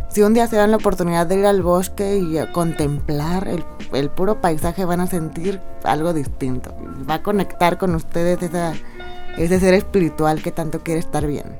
si 0.10 0.22
un 0.22 0.34
día 0.34 0.48
se 0.48 0.56
dan 0.56 0.72
la 0.72 0.78
oportunidad 0.78 1.28
de 1.28 1.40
ir 1.40 1.46
al 1.46 1.62
bosque 1.62 2.18
y 2.18 2.38
contemplar 2.52 3.48
el, 3.48 4.10
puro 4.10 4.42
paisaje, 4.42 4.86
van 4.86 5.02
a 5.02 5.08
sentir 5.08 5.62
algo 5.84 6.14
distinto. 6.14 6.74
Va 7.10 7.16
a 7.16 7.24
conectar 7.24 7.78
con 7.78 7.96
ustedes 7.96 8.40
ese 9.38 9.60
ser 9.60 9.74
espiritual 9.74 10.42
que 10.42 10.52
tanto 10.52 10.80
quiere 10.80 11.00
estar 11.00 11.26
bien. 11.28 11.58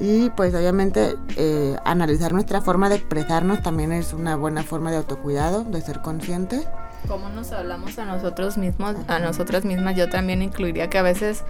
Y 0.00 0.30
pues 0.30 0.54
obviamente 0.54 1.16
eh, 1.36 1.76
analizar 1.84 2.32
nuestra 2.32 2.60
forma 2.60 2.88
de 2.88 2.96
expresarnos 2.96 3.62
también 3.62 3.92
es 3.92 4.12
una 4.12 4.36
buena 4.36 4.62
forma 4.62 4.90
de 4.90 4.98
autocuidado, 4.98 5.64
de 5.64 5.80
ser 5.80 6.00
consciente. 6.00 6.62
¿Cómo 7.06 7.28
nos 7.30 7.52
hablamos 7.52 7.98
a 7.98 8.04
nosotros 8.04 8.58
mismos, 8.58 8.96
a 9.08 9.18
nosotras 9.18 9.64
mismas? 9.64 9.96
Yo 9.96 10.08
también 10.08 10.42
incluiría 10.42 10.90
que 10.90 10.98
a 10.98 11.02
veces 11.02 11.44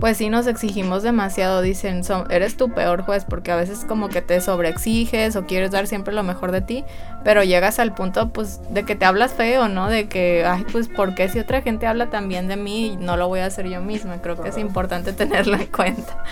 pues 0.00 0.16
sí 0.16 0.30
nos 0.30 0.46
exigimos 0.46 1.02
demasiado, 1.02 1.60
dicen, 1.60 2.00
eres 2.30 2.56
tu 2.56 2.70
peor 2.70 3.02
juez 3.02 3.24
porque 3.24 3.52
a 3.52 3.56
veces 3.56 3.84
como 3.86 4.08
que 4.08 4.22
te 4.22 4.40
sobreexiges 4.40 5.36
o 5.36 5.46
quieres 5.46 5.70
dar 5.70 5.86
siempre 5.86 6.14
lo 6.14 6.22
mejor 6.22 6.52
de 6.52 6.62
ti, 6.62 6.84
pero 7.22 7.44
llegas 7.44 7.78
al 7.78 7.94
punto 7.94 8.30
pues 8.30 8.60
de 8.70 8.84
que 8.84 8.96
te 8.96 9.04
hablas 9.04 9.32
feo, 9.32 9.68
¿no? 9.68 9.88
De 9.88 10.08
que, 10.08 10.44
ay, 10.46 10.64
pues 10.72 10.88
porque 10.88 11.28
si 11.28 11.38
otra 11.38 11.60
gente 11.60 11.86
habla 11.86 12.08
también 12.08 12.48
de 12.48 12.56
mí, 12.56 12.96
no 12.98 13.18
lo 13.18 13.28
voy 13.28 13.40
a 13.40 13.46
hacer 13.46 13.68
yo 13.68 13.82
misma, 13.82 14.22
creo 14.22 14.40
que 14.42 14.48
es 14.48 14.58
importante 14.58 15.12
tenerlo 15.12 15.56
en 15.56 15.66
cuenta. 15.66 16.24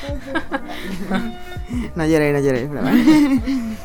no 1.94 2.06
lloré, 2.06 2.32
no 2.32 2.40
lloré, 2.40 2.68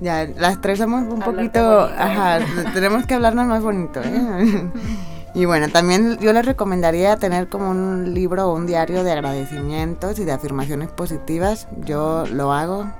Ya, 0.00 0.28
las 0.36 0.60
tres 0.60 0.78
somos 0.78 1.12
un 1.12 1.18
poquito, 1.18 1.82
ajá, 1.82 2.38
tenemos 2.72 3.04
que 3.04 3.14
hablarnos 3.14 3.46
más 3.46 3.62
bonito, 3.62 4.00
¿eh? 4.00 4.70
Y 5.38 5.44
bueno, 5.44 5.68
también 5.68 6.18
yo 6.18 6.32
les 6.32 6.44
recomendaría 6.44 7.16
tener 7.16 7.48
como 7.48 7.70
un 7.70 8.12
libro 8.12 8.48
o 8.48 8.56
un 8.56 8.66
diario 8.66 9.04
de 9.04 9.12
agradecimientos 9.12 10.18
y 10.18 10.24
de 10.24 10.32
afirmaciones 10.32 10.90
positivas. 10.90 11.68
Yo 11.84 12.24
lo 12.26 12.52
hago 12.52 12.90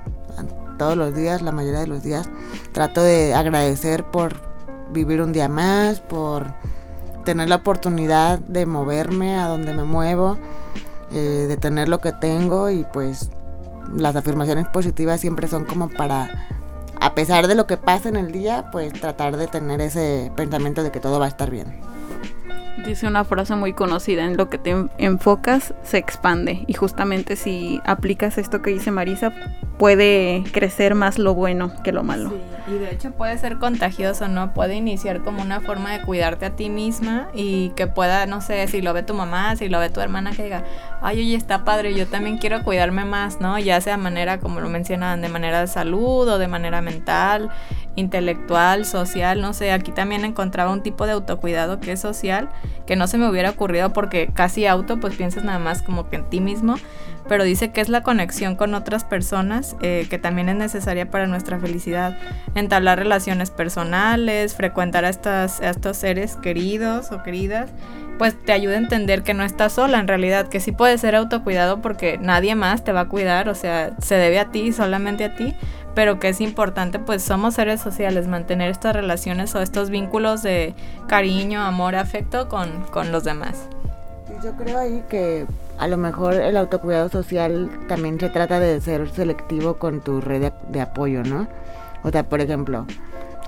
todos 0.78 0.96
los 0.96 1.16
días, 1.16 1.42
la 1.42 1.50
mayoría 1.50 1.80
de 1.80 1.88
los 1.88 2.04
días. 2.04 2.30
Trato 2.70 3.02
de 3.02 3.34
agradecer 3.34 4.04
por 4.04 4.36
vivir 4.92 5.20
un 5.20 5.32
día 5.32 5.48
más, 5.48 5.98
por 5.98 6.54
tener 7.24 7.48
la 7.48 7.56
oportunidad 7.56 8.38
de 8.38 8.66
moverme 8.66 9.34
a 9.34 9.48
donde 9.48 9.74
me 9.74 9.82
muevo, 9.82 10.38
eh, 11.10 11.46
de 11.48 11.56
tener 11.56 11.88
lo 11.88 11.98
que 11.98 12.12
tengo 12.12 12.70
y 12.70 12.86
pues 12.92 13.30
las 13.96 14.14
afirmaciones 14.14 14.68
positivas 14.68 15.20
siempre 15.20 15.48
son 15.48 15.64
como 15.64 15.88
para, 15.88 16.46
a 17.00 17.14
pesar 17.16 17.48
de 17.48 17.56
lo 17.56 17.66
que 17.66 17.78
pasa 17.78 18.08
en 18.08 18.14
el 18.14 18.30
día, 18.30 18.68
pues 18.70 18.92
tratar 18.92 19.36
de 19.36 19.48
tener 19.48 19.80
ese 19.80 20.30
pensamiento 20.36 20.84
de 20.84 20.92
que 20.92 21.00
todo 21.00 21.18
va 21.18 21.24
a 21.24 21.30
estar 21.30 21.50
bien. 21.50 21.87
Dice 22.84 23.06
una 23.06 23.24
frase 23.24 23.54
muy 23.54 23.72
conocida, 23.72 24.24
en 24.24 24.36
lo 24.36 24.48
que 24.48 24.58
te 24.58 24.74
enfocas 24.98 25.74
se 25.82 25.98
expande. 25.98 26.64
Y 26.66 26.74
justamente 26.74 27.36
si 27.36 27.80
aplicas 27.84 28.38
esto 28.38 28.62
que 28.62 28.70
dice 28.70 28.90
Marisa, 28.90 29.32
puede 29.78 30.42
crecer 30.52 30.94
más 30.94 31.18
lo 31.18 31.34
bueno 31.34 31.72
que 31.82 31.92
lo 31.92 32.02
malo. 32.02 32.30
Sí, 32.30 32.74
y 32.74 32.78
de 32.78 32.90
hecho 32.90 33.12
puede 33.12 33.38
ser 33.38 33.58
contagioso, 33.58 34.28
¿no? 34.28 34.52
Puede 34.52 34.74
iniciar 34.74 35.22
como 35.22 35.42
una 35.42 35.60
forma 35.60 35.92
de 35.92 36.02
cuidarte 36.02 36.46
a 36.46 36.56
ti 36.56 36.68
misma 36.68 37.28
y 37.34 37.70
que 37.70 37.86
pueda, 37.86 38.26
no 38.26 38.40
sé, 38.40 38.66
si 38.68 38.82
lo 38.82 38.92
ve 38.92 39.02
tu 39.02 39.14
mamá, 39.14 39.54
si 39.56 39.68
lo 39.68 39.78
ve 39.78 39.90
tu 39.90 40.00
hermana, 40.00 40.32
que 40.32 40.44
diga, 40.44 40.64
ay, 41.00 41.20
oye, 41.20 41.36
está 41.36 41.64
padre, 41.64 41.94
yo 41.94 42.06
también 42.06 42.38
quiero 42.38 42.62
cuidarme 42.62 43.04
más, 43.04 43.40
¿no? 43.40 43.58
Ya 43.58 43.80
sea 43.80 43.96
de 43.96 44.02
manera, 44.02 44.40
como 44.40 44.60
lo 44.60 44.68
mencionaban, 44.68 45.20
de 45.20 45.28
manera 45.28 45.60
de 45.60 45.66
salud 45.66 46.28
o 46.28 46.38
de 46.38 46.48
manera 46.48 46.82
mental, 46.82 47.50
intelectual, 47.98 48.84
social, 48.84 49.40
no 49.40 49.52
sé, 49.52 49.72
aquí 49.72 49.92
también 49.92 50.24
encontraba 50.24 50.72
un 50.72 50.82
tipo 50.82 51.06
de 51.06 51.12
autocuidado 51.12 51.80
que 51.80 51.92
es 51.92 52.00
social, 52.00 52.48
que 52.86 52.96
no 52.96 53.06
se 53.06 53.18
me 53.18 53.28
hubiera 53.28 53.50
ocurrido 53.50 53.92
porque 53.92 54.30
casi 54.32 54.66
auto, 54.66 55.00
pues 55.00 55.16
piensas 55.16 55.44
nada 55.44 55.58
más 55.58 55.82
como 55.82 56.08
que 56.08 56.16
en 56.16 56.30
ti 56.30 56.40
mismo, 56.40 56.76
pero 57.28 57.44
dice 57.44 57.70
que 57.70 57.80
es 57.80 57.88
la 57.88 58.02
conexión 58.02 58.56
con 58.56 58.74
otras 58.74 59.04
personas 59.04 59.76
eh, 59.82 60.06
que 60.08 60.18
también 60.18 60.48
es 60.48 60.56
necesaria 60.56 61.10
para 61.10 61.26
nuestra 61.26 61.58
felicidad. 61.58 62.16
Entablar 62.54 62.98
relaciones 62.98 63.50
personales, 63.50 64.54
frecuentar 64.54 65.04
a, 65.04 65.10
estas, 65.10 65.60
a 65.60 65.70
estos 65.70 65.98
seres 65.98 66.36
queridos 66.36 67.12
o 67.12 67.22
queridas, 67.22 67.70
pues 68.18 68.34
te 68.36 68.52
ayuda 68.52 68.74
a 68.74 68.78
entender 68.78 69.22
que 69.22 69.34
no 69.34 69.44
estás 69.44 69.74
sola 69.74 70.00
en 70.00 70.08
realidad, 70.08 70.48
que 70.48 70.60
sí 70.60 70.72
puede 70.72 70.98
ser 70.98 71.14
autocuidado 71.14 71.80
porque 71.80 72.18
nadie 72.18 72.54
más 72.54 72.82
te 72.82 72.92
va 72.92 73.02
a 73.02 73.08
cuidar, 73.08 73.48
o 73.48 73.54
sea, 73.54 73.92
se 74.00 74.16
debe 74.16 74.40
a 74.40 74.46
ti, 74.46 74.72
solamente 74.72 75.24
a 75.24 75.36
ti, 75.36 75.54
pero 75.98 76.20
que 76.20 76.28
es 76.28 76.40
importante, 76.40 77.00
pues 77.00 77.24
somos 77.24 77.54
seres 77.54 77.80
sociales, 77.80 78.28
mantener 78.28 78.70
estas 78.70 78.94
relaciones 78.94 79.52
o 79.56 79.60
estos 79.60 79.90
vínculos 79.90 80.44
de 80.44 80.76
cariño, 81.08 81.60
amor, 81.60 81.96
afecto 81.96 82.48
con, 82.48 82.84
con 82.92 83.10
los 83.10 83.24
demás. 83.24 83.66
Yo 84.44 84.52
creo 84.52 84.78
ahí 84.78 85.02
que 85.08 85.44
a 85.76 85.88
lo 85.88 85.96
mejor 85.96 86.34
el 86.34 86.56
autocuidado 86.56 87.08
social 87.08 87.68
también 87.88 88.20
se 88.20 88.28
trata 88.28 88.60
de 88.60 88.80
ser 88.80 89.10
selectivo 89.10 89.80
con 89.80 90.00
tu 90.00 90.20
red 90.20 90.52
de, 90.68 90.80
apoyo, 90.80 91.24
¿no? 91.24 91.48
O 92.04 92.10
sea, 92.10 92.22
por 92.22 92.40
ejemplo, 92.40 92.86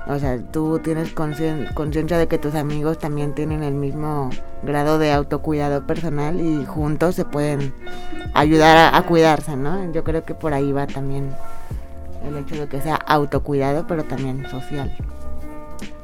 o 0.09 0.19
sea, 0.19 0.37
tú 0.51 0.81
tienes 0.81 1.13
conciencia 1.13 2.19
de 2.19 2.27
que 2.27 2.39
tus 2.39 2.57
amigos 2.57 2.99
también 2.99 3.33
tienen 3.33 3.63
el 3.63 3.75
mismo 3.75 4.31
grado 4.65 4.99
de 4.99 5.13
autocuidado 5.13 5.87
personal 5.87 6.41
y 6.41 6.67
juntos 6.67 7.15
se 7.15 7.25
pueden 7.25 7.73
ayudar 8.35 8.93
a, 8.93 9.03
cuidarse, 9.03 9.55
¿no? 9.57 9.93
Yo 9.93 10.03
creo 10.03 10.25
que 10.25 10.35
por 10.35 10.53
ahí 10.53 10.73
va 10.73 10.89
también 10.89 11.33
el 12.25 12.37
hecho 12.37 12.57
de 12.57 12.69
que 12.69 12.81
sea 12.81 12.97
autocuidado, 12.97 13.87
pero 13.87 14.05
también 14.05 14.49
social. 14.49 14.93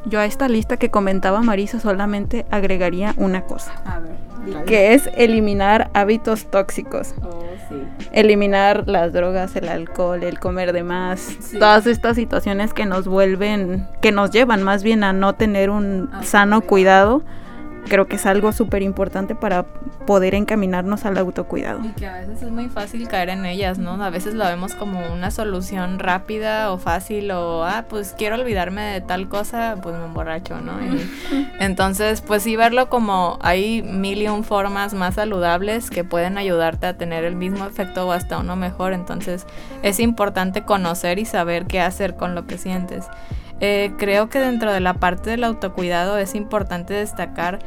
Yo 0.04 0.20
a 0.20 0.24
esta 0.24 0.48
lista 0.48 0.76
que 0.76 0.90
comentaba 0.90 1.40
Marisa 1.40 1.80
solamente 1.80 2.46
agregaría 2.50 3.12
una 3.16 3.42
cosa. 3.42 3.72
Que 4.66 4.94
es 4.94 5.10
eliminar 5.16 5.90
hábitos 5.94 6.46
tóxicos. 6.46 7.14
Oh, 7.20 7.42
eliminar 8.12 8.86
las 8.86 9.12
drogas, 9.12 9.56
el 9.56 9.68
alcohol, 9.68 10.22
el 10.22 10.38
comer 10.38 10.72
de 10.72 10.84
más. 10.84 11.36
Todas 11.58 11.88
estas 11.88 12.14
situaciones 12.14 12.72
que 12.72 12.86
nos 12.86 13.08
vuelven, 13.08 13.88
que 14.00 14.12
nos 14.12 14.30
llevan 14.30 14.62
más 14.62 14.84
bien 14.84 15.02
a 15.02 15.12
no 15.12 15.34
tener 15.34 15.70
un 15.70 16.08
sano 16.22 16.60
cuidado 16.60 17.22
creo 17.86 18.06
que 18.06 18.16
es 18.16 18.26
algo 18.26 18.52
súper 18.52 18.82
importante 18.82 19.34
para 19.34 19.64
poder 20.06 20.34
encaminarnos 20.34 21.04
al 21.04 21.18
autocuidado. 21.18 21.80
Y 21.84 21.88
que 21.90 22.06
a 22.06 22.20
veces 22.20 22.42
es 22.42 22.50
muy 22.50 22.68
fácil 22.68 23.08
caer 23.08 23.30
en 23.30 23.44
ellas, 23.44 23.78
¿no? 23.78 24.02
A 24.02 24.10
veces 24.10 24.34
lo 24.34 24.44
vemos 24.44 24.74
como 24.74 25.12
una 25.12 25.30
solución 25.30 25.98
rápida 25.98 26.72
o 26.72 26.78
fácil 26.78 27.30
o, 27.30 27.64
ah, 27.64 27.86
pues 27.88 28.14
quiero 28.16 28.36
olvidarme 28.36 28.82
de 28.82 29.00
tal 29.00 29.28
cosa, 29.28 29.76
pues 29.82 29.96
me 29.96 30.04
emborracho, 30.04 30.60
¿no? 30.60 30.72
entonces, 31.58 32.20
pues 32.20 32.42
sí 32.42 32.56
verlo 32.56 32.88
como 32.88 33.38
hay 33.42 33.82
mil 33.82 34.22
y 34.22 34.28
un 34.28 34.44
formas 34.44 34.94
más 34.94 35.14
saludables 35.14 35.90
que 35.90 36.04
pueden 36.04 36.38
ayudarte 36.38 36.86
a 36.86 36.96
tener 36.96 37.24
el 37.24 37.36
mismo 37.36 37.66
efecto 37.66 38.06
o 38.06 38.12
hasta 38.12 38.38
uno 38.38 38.56
mejor. 38.56 38.92
Entonces, 38.92 39.46
es 39.82 40.00
importante 40.00 40.62
conocer 40.62 41.18
y 41.18 41.24
saber 41.24 41.66
qué 41.66 41.80
hacer 41.80 42.14
con 42.16 42.34
lo 42.34 42.46
que 42.46 42.58
sientes. 42.58 43.06
Eh, 43.60 43.92
creo 43.98 44.28
que 44.28 44.38
dentro 44.38 44.72
de 44.72 44.80
la 44.80 44.94
parte 44.94 45.30
del 45.30 45.44
autocuidado 45.44 46.18
es 46.18 46.34
importante 46.34 46.94
destacar 46.94 47.58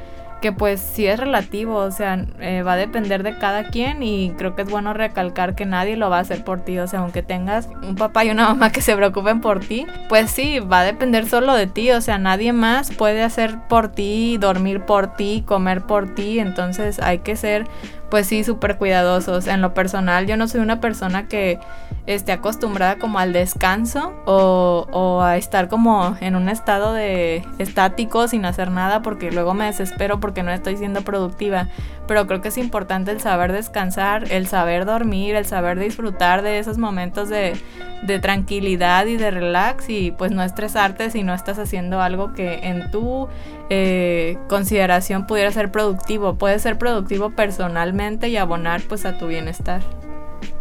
que 0.41 0.51
pues 0.51 0.79
sí 0.79 1.05
es 1.05 1.19
relativo, 1.19 1.75
o 1.75 1.91
sea, 1.91 2.25
eh, 2.39 2.63
va 2.63 2.73
a 2.73 2.77
depender 2.77 3.23
de 3.23 3.37
cada 3.37 3.65
quien 3.65 4.01
y 4.03 4.31
creo 4.37 4.55
que 4.55 4.61
es 4.61 4.69
bueno 4.69 4.93
recalcar 4.93 5.55
que 5.55 5.65
nadie 5.65 5.97
lo 5.97 6.09
va 6.09 6.17
a 6.17 6.21
hacer 6.21 6.43
por 6.43 6.61
ti, 6.61 6.79
o 6.79 6.87
sea, 6.87 6.99
aunque 6.99 7.23
tengas 7.23 7.67
un 7.83 7.95
papá 7.95 8.23
y 8.23 8.29
una 8.29 8.47
mamá 8.47 8.71
que 8.71 8.81
se 8.81 8.95
preocupen 8.95 9.41
por 9.41 9.59
ti, 9.59 9.85
pues 10.07 10.31
sí, 10.31 10.59
va 10.59 10.81
a 10.81 10.83
depender 10.85 11.27
solo 11.27 11.53
de 11.53 11.67
ti, 11.67 11.91
o 11.91 12.01
sea, 12.01 12.17
nadie 12.17 12.53
más 12.53 12.91
puede 12.91 13.21
hacer 13.21 13.57
por 13.67 13.89
ti, 13.89 14.37
dormir 14.37 14.81
por 14.81 15.15
ti, 15.15 15.43
comer 15.45 15.81
por 15.81 16.13
ti, 16.15 16.39
entonces 16.39 16.99
hay 16.99 17.19
que 17.19 17.35
ser 17.35 17.65
pues 18.09 18.27
sí, 18.27 18.43
súper 18.43 18.77
cuidadosos. 18.77 19.47
En 19.47 19.61
lo 19.61 19.73
personal, 19.73 20.25
yo 20.25 20.37
no 20.37 20.47
soy 20.47 20.61
una 20.61 20.81
persona 20.81 21.27
que 21.27 21.59
esté 22.05 22.31
acostumbrada 22.31 22.97
como 22.97 23.19
al 23.19 23.33
descanso 23.33 24.13
o, 24.25 25.21
a 25.21 25.37
estar 25.37 25.67
como 25.67 26.17
en 26.21 26.35
un 26.35 26.49
estado 26.49 26.93
de 26.93 27.43
estático 27.59 28.27
sin 28.27 28.45
hacer 28.45 28.71
nada 28.71 29.01
porque 29.01 29.31
luego 29.31 29.53
me 29.53 29.65
desespero 29.65 30.19
porque 30.19 30.41
no 30.41 30.51
estoy 30.51 30.77
siendo 30.77 31.01
productiva. 31.03 31.67
Pero 32.07 32.25
creo 32.25 32.41
que 32.41 32.47
es 32.47 32.57
importante 32.57 33.11
el 33.11 33.21
saber 33.21 33.51
descansar, 33.51 34.31
el 34.31 34.47
saber 34.47 34.85
dormir, 34.85 35.35
el 35.35 35.45
saber 35.45 35.77
disfrutar 35.77 36.41
de 36.41 36.57
esos 36.57 36.79
momentos 36.79 37.29
de, 37.29 37.53
de 38.01 38.19
tranquilidad 38.19 39.05
y 39.05 39.17
de 39.17 39.29
relax 39.29 39.89
y 39.89 40.11
pues 40.11 40.31
no 40.31 40.41
estresarte 40.41 41.11
si 41.11 41.21
no 41.21 41.35
estás 41.35 41.59
haciendo 41.59 42.01
algo 42.01 42.33
que 42.33 42.61
en 42.63 42.89
tu 42.89 43.27
eh, 43.69 44.37
consideración 44.47 45.27
pudiera 45.27 45.51
ser 45.51 45.71
productivo. 45.71 46.35
Puede 46.35 46.59
ser 46.59 46.77
productivo 46.77 47.31
personalmente 47.31 48.29
y 48.29 48.37
abonar 48.37 48.81
pues 48.87 49.05
a 49.05 49.17
tu 49.17 49.27
bienestar. 49.27 49.81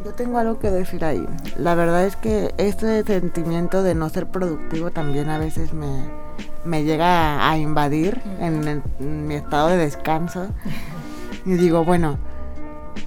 Yo 0.05 0.13
tengo 0.15 0.39
algo 0.39 0.59
que 0.59 0.71
decir 0.71 1.05
ahí. 1.05 1.27
La 1.57 1.75
verdad 1.75 2.05
es 2.05 2.17
que 2.17 2.55
este 2.59 3.03
sentimiento 3.05 3.83
de 3.83 3.95
no 3.95 4.09
ser 4.09 4.27
productivo 4.27 4.91
también 4.91 5.29
a 5.29 5.39
veces 5.39 5.73
me, 5.73 6.85
llega 6.85 7.49
a, 7.49 7.59
invadir 7.59 8.21
en, 8.41 8.83
mi 9.01 9.35
estado 9.35 9.69
de 9.69 9.77
descanso. 9.77 10.49
Y 11.45 11.53
digo, 11.53 11.85
bueno, 11.85 12.19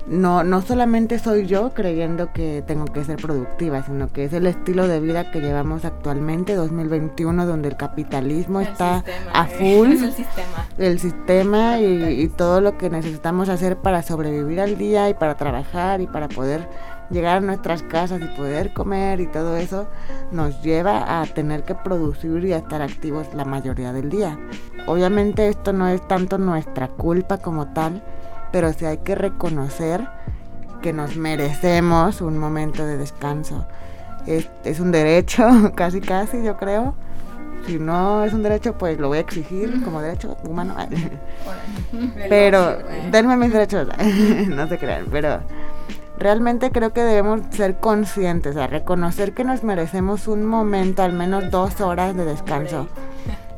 no, 0.07 0.43
no 0.43 0.61
solamente 0.61 1.19
soy 1.19 1.45
yo 1.45 1.73
creyendo 1.73 2.31
que 2.33 2.63
tengo 2.65 2.85
que 2.85 3.03
ser 3.03 3.17
productiva, 3.17 3.83
sino 3.83 4.11
que 4.11 4.25
es 4.25 4.33
el 4.33 4.47
estilo 4.47 4.87
de 4.87 4.99
vida 4.99 5.31
que 5.31 5.39
llevamos 5.39 5.85
actualmente, 5.85 6.55
2021, 6.55 7.45
donde 7.45 7.69
el 7.69 7.77
capitalismo 7.77 8.61
está 8.61 9.03
a 9.33 9.45
full. 9.45 9.91
el 9.91 10.13
sistema. 10.13 10.67
El 10.77 10.99
sistema 10.99 11.79
y, 11.79 12.21
y, 12.21 12.27
todo 12.27 12.61
lo 12.61 12.77
que 12.77 12.89
necesitamos 12.89 13.49
hacer 13.49 13.77
para 13.77 14.01
sobrevivir 14.01 14.59
al 14.59 14.77
día 14.77 15.09
y 15.09 15.13
para 15.13 15.35
trabajar 15.35 16.01
y 16.01 16.07
para 16.07 16.27
poder 16.27 16.67
llegar 17.11 17.37
a 17.37 17.41
nuestras 17.41 17.83
casas 17.83 18.21
y 18.21 18.37
poder 18.37 18.73
comer 18.73 19.19
y 19.19 19.27
todo 19.27 19.57
eso 19.57 19.87
nos 20.31 20.61
lleva 20.61 21.21
a 21.21 21.25
tener 21.25 21.63
que 21.63 21.75
producir 21.75 22.43
y 22.45 22.53
a 22.53 22.57
estar 22.57 22.81
activos 22.81 23.27
la 23.33 23.45
mayoría 23.45 23.93
del 23.93 24.09
día. 24.09 24.39
Obviamente 24.87 25.47
esto 25.47 25.73
no 25.73 25.87
es 25.87 26.05
tanto 26.07 26.37
nuestra 26.37 26.87
culpa 26.87 27.37
como 27.37 27.73
tal, 27.73 28.01
pero 28.51 28.73
sí 28.73 28.85
hay 28.85 28.97
que 28.99 29.15
reconocer 29.15 30.07
que 30.81 30.93
nos 30.93 31.15
merecemos 31.15 32.21
un 32.21 32.37
momento 32.37 32.85
de 32.85 32.97
descanso. 32.97 33.65
Es, 34.25 34.49
es, 34.63 34.79
un 34.79 34.91
derecho, 34.91 35.71
casi 35.75 36.01
casi, 36.01 36.43
yo 36.43 36.57
creo. 36.57 36.95
Si 37.65 37.77
no 37.77 38.23
es 38.23 38.33
un 38.33 38.41
derecho, 38.41 38.75
pues 38.77 38.99
lo 38.99 39.07
voy 39.07 39.19
a 39.19 39.21
exigir 39.21 39.83
como 39.83 40.01
derecho 40.01 40.37
humano. 40.43 40.75
pero 42.29 42.77
denme 43.11 43.37
mis 43.37 43.53
derechos, 43.53 43.87
no 44.47 44.67
se 44.67 44.77
crean, 44.79 45.05
pero 45.11 45.41
realmente 46.17 46.71
creo 46.71 46.91
que 46.91 47.01
debemos 47.01 47.41
ser 47.51 47.77
conscientes, 47.77 48.55
o 48.55 48.67
reconocer 48.67 49.33
que 49.33 49.43
nos 49.43 49.63
merecemos 49.63 50.27
un 50.27 50.45
momento, 50.45 51.03
al 51.03 51.13
menos 51.13 51.51
dos 51.51 51.81
horas 51.81 52.15
de 52.15 52.25
descanso. 52.25 52.87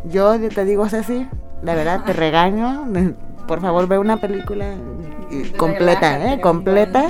Yo 0.06 0.38
te 0.50 0.66
digo, 0.66 0.88
Ceci, 0.90 1.28
de 1.62 1.76
verdad 1.76 2.04
te 2.06 2.12
regaño, 2.12 2.86
por 3.48 3.62
favor 3.62 3.88
ve 3.88 3.98
una 3.98 4.18
película 4.18 4.74
completa, 5.58 6.34
¿eh? 6.34 6.42
Completa. 6.42 7.08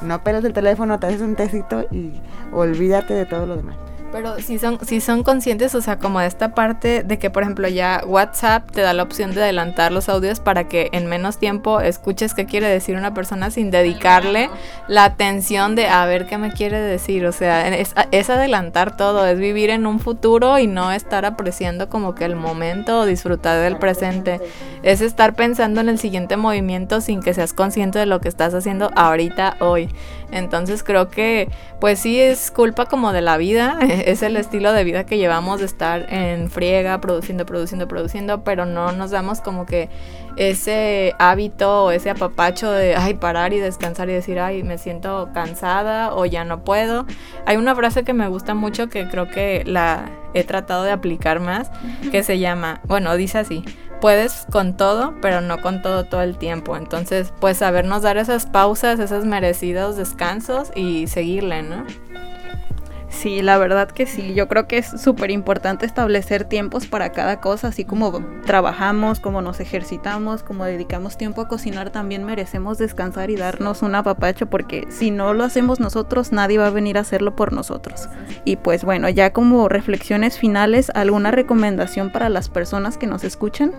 No 0.00 0.22
peles 0.24 0.44
el 0.44 0.52
teléfono, 0.52 0.98
te 0.98 1.08
haces 1.08 1.20
un 1.20 1.36
tecito 1.36 1.84
y 1.90 2.12
olvídate 2.52 3.12
de 3.14 3.26
todo 3.26 3.46
lo 3.46 3.56
demás. 3.56 3.76
Pero 4.12 4.40
si 4.40 4.58
son, 4.58 4.78
si 4.84 5.00
son 5.00 5.22
conscientes, 5.22 5.74
o 5.74 5.80
sea, 5.80 5.98
como 5.98 6.20
de 6.20 6.26
esta 6.26 6.54
parte 6.54 7.04
de 7.04 7.18
que, 7.18 7.30
por 7.30 7.42
ejemplo, 7.44 7.68
ya 7.68 8.02
WhatsApp 8.04 8.68
te 8.70 8.80
da 8.80 8.92
la 8.92 9.04
opción 9.04 9.32
de 9.34 9.42
adelantar 9.42 9.92
los 9.92 10.08
audios 10.08 10.40
para 10.40 10.68
que 10.68 10.88
en 10.92 11.06
menos 11.06 11.38
tiempo 11.38 11.80
escuches 11.80 12.34
qué 12.34 12.44
quiere 12.44 12.66
decir 12.66 12.96
una 12.96 13.14
persona 13.14 13.50
sin 13.50 13.70
dedicarle 13.70 14.50
la 14.88 15.04
atención 15.04 15.76
de 15.76 15.86
a 15.86 16.04
ver 16.06 16.26
qué 16.26 16.38
me 16.38 16.52
quiere 16.52 16.80
decir. 16.80 17.24
O 17.26 17.32
sea, 17.32 17.68
es, 17.68 17.94
es 18.10 18.30
adelantar 18.30 18.96
todo, 18.96 19.26
es 19.26 19.38
vivir 19.38 19.70
en 19.70 19.86
un 19.86 20.00
futuro 20.00 20.58
y 20.58 20.66
no 20.66 20.90
estar 20.90 21.24
apreciando 21.24 21.88
como 21.88 22.14
que 22.14 22.24
el 22.24 22.34
momento 22.34 23.00
o 23.00 23.06
disfrutar 23.06 23.60
del 23.62 23.76
presente. 23.76 24.40
Es 24.82 25.02
estar 25.02 25.34
pensando 25.34 25.80
en 25.80 25.88
el 25.88 25.98
siguiente 25.98 26.36
movimiento 26.36 27.00
sin 27.00 27.20
que 27.20 27.34
seas 27.34 27.52
consciente 27.52 28.00
de 28.00 28.06
lo 28.06 28.20
que 28.20 28.28
estás 28.28 28.54
haciendo 28.54 28.90
ahorita, 28.96 29.56
hoy. 29.60 29.88
Entonces 30.32 30.82
creo 30.82 31.08
que, 31.08 31.48
pues 31.80 31.98
sí, 31.98 32.20
es 32.20 32.50
culpa 32.50 32.86
como 32.86 33.12
de 33.12 33.20
la 33.20 33.36
vida 33.36 33.78
es 34.06 34.22
el 34.22 34.36
estilo 34.36 34.72
de 34.72 34.84
vida 34.84 35.04
que 35.04 35.18
llevamos 35.18 35.60
de 35.60 35.66
estar 35.66 36.12
en 36.12 36.50
friega, 36.50 37.00
produciendo, 37.00 37.46
produciendo, 37.46 37.88
produciendo, 37.88 38.44
pero 38.44 38.66
no 38.66 38.92
nos 38.92 39.10
damos 39.10 39.40
como 39.40 39.66
que 39.66 39.88
ese 40.36 41.14
hábito 41.18 41.84
o 41.84 41.90
ese 41.90 42.10
apapacho 42.10 42.70
de, 42.70 42.96
ay, 42.96 43.14
parar 43.14 43.52
y 43.52 43.58
descansar 43.58 44.08
y 44.08 44.12
decir, 44.12 44.38
ay, 44.38 44.62
me 44.62 44.78
siento 44.78 45.30
cansada 45.34 46.14
o 46.14 46.24
ya 46.24 46.44
no 46.44 46.64
puedo. 46.64 47.06
Hay 47.46 47.56
una 47.56 47.74
frase 47.74 48.04
que 48.04 48.12
me 48.12 48.28
gusta 48.28 48.54
mucho 48.54 48.88
que 48.88 49.08
creo 49.08 49.28
que 49.28 49.64
la 49.66 50.10
he 50.34 50.44
tratado 50.44 50.84
de 50.84 50.92
aplicar 50.92 51.40
más, 51.40 51.70
que 52.10 52.22
se 52.22 52.38
llama, 52.38 52.80
bueno, 52.84 53.16
dice 53.16 53.38
así, 53.38 53.64
puedes 54.00 54.46
con 54.50 54.76
todo, 54.76 55.14
pero 55.20 55.40
no 55.40 55.60
con 55.60 55.82
todo 55.82 56.04
todo 56.04 56.22
el 56.22 56.38
tiempo. 56.38 56.76
Entonces, 56.76 57.32
pues 57.40 57.58
sabernos 57.58 58.02
dar 58.02 58.16
esas 58.16 58.46
pausas, 58.46 59.00
esos 59.00 59.24
merecidos 59.24 59.96
descansos 59.96 60.70
y 60.74 61.06
seguirle, 61.08 61.62
¿no? 61.62 61.84
Sí, 63.20 63.42
la 63.42 63.58
verdad 63.58 63.90
que 63.90 64.06
sí. 64.06 64.32
Yo 64.32 64.48
creo 64.48 64.66
que 64.66 64.78
es 64.78 64.86
súper 64.98 65.30
importante 65.30 65.84
establecer 65.84 66.44
tiempos 66.44 66.86
para 66.86 67.12
cada 67.12 67.38
cosa, 67.42 67.68
así 67.68 67.84
como 67.84 68.24
trabajamos, 68.46 69.20
como 69.20 69.42
nos 69.42 69.60
ejercitamos, 69.60 70.42
como 70.42 70.64
dedicamos 70.64 71.18
tiempo 71.18 71.42
a 71.42 71.48
cocinar, 71.48 71.90
también 71.90 72.24
merecemos 72.24 72.78
descansar 72.78 73.28
y 73.28 73.36
darnos 73.36 73.82
un 73.82 73.94
apapacho, 73.94 74.46
porque 74.46 74.86
si 74.88 75.10
no 75.10 75.34
lo 75.34 75.44
hacemos 75.44 75.80
nosotros, 75.80 76.32
nadie 76.32 76.56
va 76.56 76.68
a 76.68 76.70
venir 76.70 76.96
a 76.96 77.02
hacerlo 77.02 77.36
por 77.36 77.52
nosotros. 77.52 78.08
Y 78.46 78.56
pues 78.56 78.84
bueno, 78.84 79.06
ya 79.10 79.34
como 79.34 79.68
reflexiones 79.68 80.38
finales, 80.38 80.90
¿alguna 80.94 81.30
recomendación 81.30 82.12
para 82.12 82.30
las 82.30 82.48
personas 82.48 82.96
que 82.96 83.06
nos 83.06 83.22
escuchan? 83.22 83.72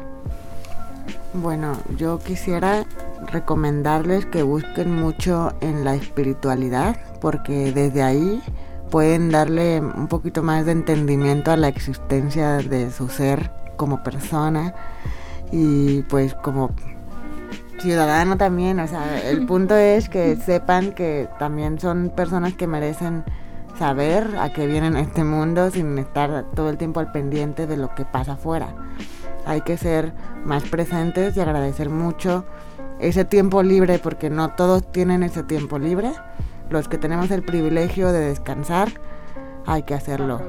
Bueno, 1.33 1.79
yo 1.97 2.19
quisiera 2.19 2.85
recomendarles 3.31 4.27
que 4.27 4.43
busquen 4.43 4.93
mucho 4.93 5.53
en 5.61 5.83
la 5.83 5.95
espiritualidad, 5.95 6.95
porque 7.19 7.71
desde 7.71 8.03
ahí 8.03 8.39
pueden 8.91 9.31
darle 9.31 9.79
un 9.79 10.07
poquito 10.07 10.43
más 10.43 10.65
de 10.65 10.73
entendimiento 10.73 11.51
a 11.51 11.57
la 11.57 11.69
existencia 11.69 12.57
de 12.57 12.91
su 12.91 13.09
ser 13.09 13.51
como 13.77 14.03
persona 14.03 14.75
y 15.51 16.03
pues 16.03 16.35
como 16.35 16.69
ciudadano 17.79 18.37
también, 18.37 18.79
o 18.79 18.87
sea, 18.87 19.19
el 19.27 19.45
punto 19.47 19.75
es 19.75 20.07
que 20.07 20.35
sepan 20.35 20.91
que 20.91 21.27
también 21.39 21.79
son 21.79 22.11
personas 22.15 22.53
que 22.53 22.67
merecen 22.67 23.23
saber 23.79 24.37
a 24.39 24.53
qué 24.53 24.67
vienen 24.67 24.95
a 24.95 25.01
este 25.01 25.23
mundo 25.23 25.71
sin 25.71 25.97
estar 25.97 26.45
todo 26.53 26.69
el 26.69 26.77
tiempo 26.77 26.99
al 26.99 27.11
pendiente 27.11 27.65
de 27.65 27.77
lo 27.77 27.95
que 27.95 28.05
pasa 28.05 28.33
afuera. 28.33 28.75
Hay 29.45 29.61
que 29.61 29.77
ser 29.77 30.13
más 30.45 30.63
presentes 30.63 31.35
y 31.35 31.39
agradecer 31.39 31.89
mucho 31.89 32.45
ese 32.99 33.25
tiempo 33.25 33.63
libre 33.63 33.97
porque 33.97 34.29
no 34.29 34.49
todos 34.49 34.91
tienen 34.91 35.23
ese 35.23 35.41
tiempo 35.41 35.79
libre 35.79 36.11
los 36.71 36.87
que 36.87 36.97
tenemos 36.97 37.31
el 37.31 37.43
privilegio 37.43 38.11
de 38.11 38.19
descansar, 38.19 38.89
hay 39.65 39.83
que 39.83 39.93
hacerlo. 39.93 40.41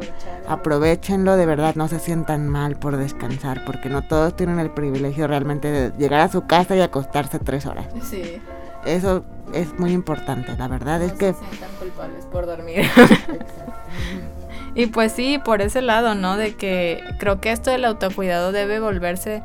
Aprovechenlo, 0.48 1.36
de 1.36 1.46
verdad, 1.46 1.74
no 1.74 1.88
se 1.88 1.98
sientan 1.98 2.48
mal 2.48 2.76
por 2.76 2.96
descansar, 2.96 3.64
porque 3.64 3.88
no 3.88 4.02
todos 4.02 4.34
tienen 4.36 4.58
el 4.58 4.70
privilegio 4.70 5.26
realmente 5.26 5.70
de 5.70 5.92
llegar 5.98 6.20
a 6.20 6.28
su 6.28 6.46
casa 6.46 6.76
y 6.76 6.80
acostarse 6.80 7.38
tres 7.38 7.66
horas. 7.66 7.86
Sí. 8.02 8.40
Eso 8.84 9.24
es 9.52 9.78
muy 9.78 9.92
importante, 9.92 10.56
la 10.56 10.68
verdad 10.68 11.02
es 11.02 11.12
que... 11.12 11.32
Se 11.34 11.38
sientan 11.40 11.70
culpables 11.78 12.24
por 12.26 12.46
dormir. 12.46 12.84
y 14.74 14.86
pues 14.86 15.12
sí, 15.12 15.38
por 15.38 15.60
ese 15.60 15.82
lado, 15.82 16.14
¿no? 16.14 16.36
De 16.36 16.54
que 16.54 17.02
creo 17.18 17.40
que 17.40 17.52
esto 17.52 17.70
del 17.70 17.84
autocuidado 17.84 18.52
debe 18.52 18.80
volverse 18.80 19.42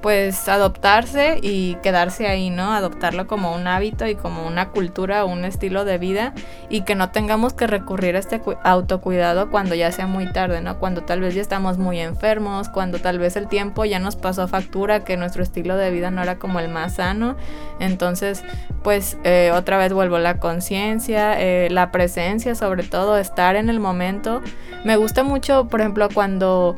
pues 0.00 0.48
adoptarse 0.48 1.38
y 1.42 1.74
quedarse 1.82 2.26
ahí, 2.26 2.50
¿no? 2.50 2.72
Adoptarlo 2.72 3.26
como 3.26 3.54
un 3.54 3.66
hábito 3.66 4.06
y 4.06 4.14
como 4.14 4.46
una 4.46 4.68
cultura 4.68 5.24
un 5.24 5.44
estilo 5.44 5.84
de 5.84 5.98
vida 5.98 6.32
y 6.68 6.82
que 6.82 6.94
no 6.94 7.10
tengamos 7.10 7.52
que 7.52 7.66
recurrir 7.66 8.16
a 8.16 8.18
este 8.18 8.40
autocuidado 8.64 9.50
cuando 9.50 9.74
ya 9.74 9.92
sea 9.92 10.06
muy 10.06 10.26
tarde, 10.32 10.60
¿no? 10.60 10.78
Cuando 10.78 11.02
tal 11.02 11.20
vez 11.20 11.34
ya 11.34 11.42
estamos 11.42 11.78
muy 11.78 12.00
enfermos, 12.00 12.68
cuando 12.68 12.98
tal 12.98 13.18
vez 13.18 13.36
el 13.36 13.48
tiempo 13.48 13.84
ya 13.84 13.98
nos 13.98 14.16
pasó 14.16 14.48
factura, 14.48 15.04
que 15.04 15.16
nuestro 15.16 15.42
estilo 15.42 15.76
de 15.76 15.90
vida 15.90 16.10
no 16.10 16.22
era 16.22 16.36
como 16.36 16.60
el 16.60 16.68
más 16.68 16.94
sano. 16.94 17.36
Entonces, 17.78 18.42
pues 18.82 19.18
eh, 19.24 19.52
otra 19.54 19.76
vez 19.76 19.92
vuelvo 19.92 20.18
la 20.18 20.38
conciencia, 20.38 21.40
eh, 21.40 21.68
la 21.70 21.90
presencia, 21.90 22.54
sobre 22.54 22.84
todo 22.84 23.18
estar 23.18 23.56
en 23.56 23.68
el 23.68 23.80
momento. 23.80 24.40
Me 24.84 24.96
gusta 24.96 25.22
mucho, 25.22 25.66
por 25.66 25.80
ejemplo, 25.80 26.08
cuando 26.12 26.76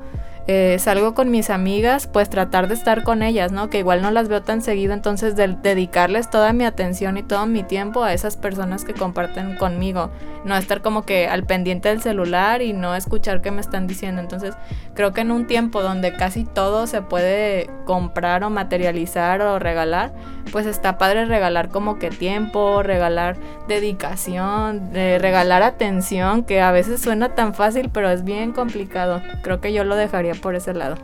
eh, 0.48 0.76
salgo 0.80 1.14
con 1.14 1.30
mis 1.30 1.50
amigas, 1.50 2.08
pues 2.08 2.28
tratar 2.28 2.66
de 2.66 2.74
estar 2.74 3.04
con 3.04 3.22
ellas, 3.22 3.52
¿no? 3.52 3.70
Que 3.70 3.78
igual 3.78 4.02
no 4.02 4.10
las 4.10 4.28
veo 4.28 4.42
tan 4.42 4.60
seguido, 4.60 4.92
entonces 4.92 5.36
de 5.36 5.46
dedicarles 5.62 6.30
toda 6.30 6.52
mi 6.52 6.64
atención 6.64 7.16
y 7.16 7.22
todo 7.22 7.46
mi 7.46 7.62
tiempo 7.62 8.02
a 8.02 8.12
esas 8.12 8.36
personas 8.36 8.84
que 8.84 8.92
comparten 8.92 9.56
conmigo, 9.56 10.10
no 10.44 10.56
estar 10.56 10.82
como 10.82 11.02
que 11.02 11.28
al 11.28 11.44
pendiente 11.44 11.90
del 11.90 12.02
celular 12.02 12.60
y 12.60 12.72
no 12.72 12.96
escuchar 12.96 13.40
qué 13.40 13.52
me 13.52 13.60
están 13.60 13.86
diciendo. 13.86 14.20
Entonces, 14.20 14.56
creo 14.94 15.12
que 15.12 15.20
en 15.20 15.30
un 15.30 15.46
tiempo 15.46 15.80
donde 15.80 16.12
casi 16.16 16.44
todo 16.44 16.88
se 16.88 17.02
puede 17.02 17.70
comprar 17.84 18.42
o 18.42 18.50
materializar 18.50 19.42
o 19.42 19.60
regalar, 19.60 20.12
pues 20.50 20.66
está 20.66 20.98
padre 20.98 21.24
regalar 21.26 21.68
como 21.68 22.00
que 22.00 22.10
tiempo, 22.10 22.82
regalar 22.82 23.36
dedicación, 23.68 24.90
regalar 24.92 25.62
atención, 25.62 26.42
que 26.42 26.60
a 26.60 26.72
veces 26.72 27.00
suena 27.00 27.30
tan 27.36 27.54
fácil, 27.54 27.90
pero 27.92 28.10
es 28.10 28.24
bien 28.24 28.52
complicado. 28.52 29.22
Creo 29.42 29.60
que 29.60 29.72
yo 29.72 29.84
lo 29.84 29.94
dejaría 29.94 30.31
por 30.40 30.54
ese 30.54 30.74
lado. 30.74 30.96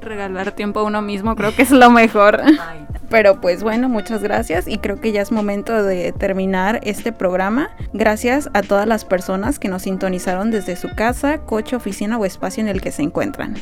Regalar 0.00 0.52
tiempo 0.52 0.80
a 0.80 0.84
uno 0.84 1.02
mismo 1.02 1.34
creo 1.34 1.54
que 1.54 1.62
es 1.62 1.70
lo 1.70 1.90
mejor. 1.90 2.40
Pero 3.10 3.40
pues 3.40 3.62
bueno, 3.62 3.88
muchas 3.88 4.22
gracias 4.22 4.68
y 4.68 4.78
creo 4.78 5.00
que 5.00 5.12
ya 5.12 5.22
es 5.22 5.32
momento 5.32 5.82
de 5.82 6.12
terminar 6.12 6.80
este 6.82 7.12
programa. 7.12 7.70
Gracias 7.92 8.50
a 8.52 8.62
todas 8.62 8.86
las 8.86 9.04
personas 9.04 9.58
que 9.58 9.68
nos 9.68 9.82
sintonizaron 9.82 10.50
desde 10.50 10.76
su 10.76 10.94
casa, 10.94 11.38
coche, 11.38 11.74
oficina 11.74 12.18
o 12.18 12.24
espacio 12.26 12.60
en 12.60 12.68
el 12.68 12.82
que 12.82 12.92
se 12.92 13.02
encuentran. 13.02 13.54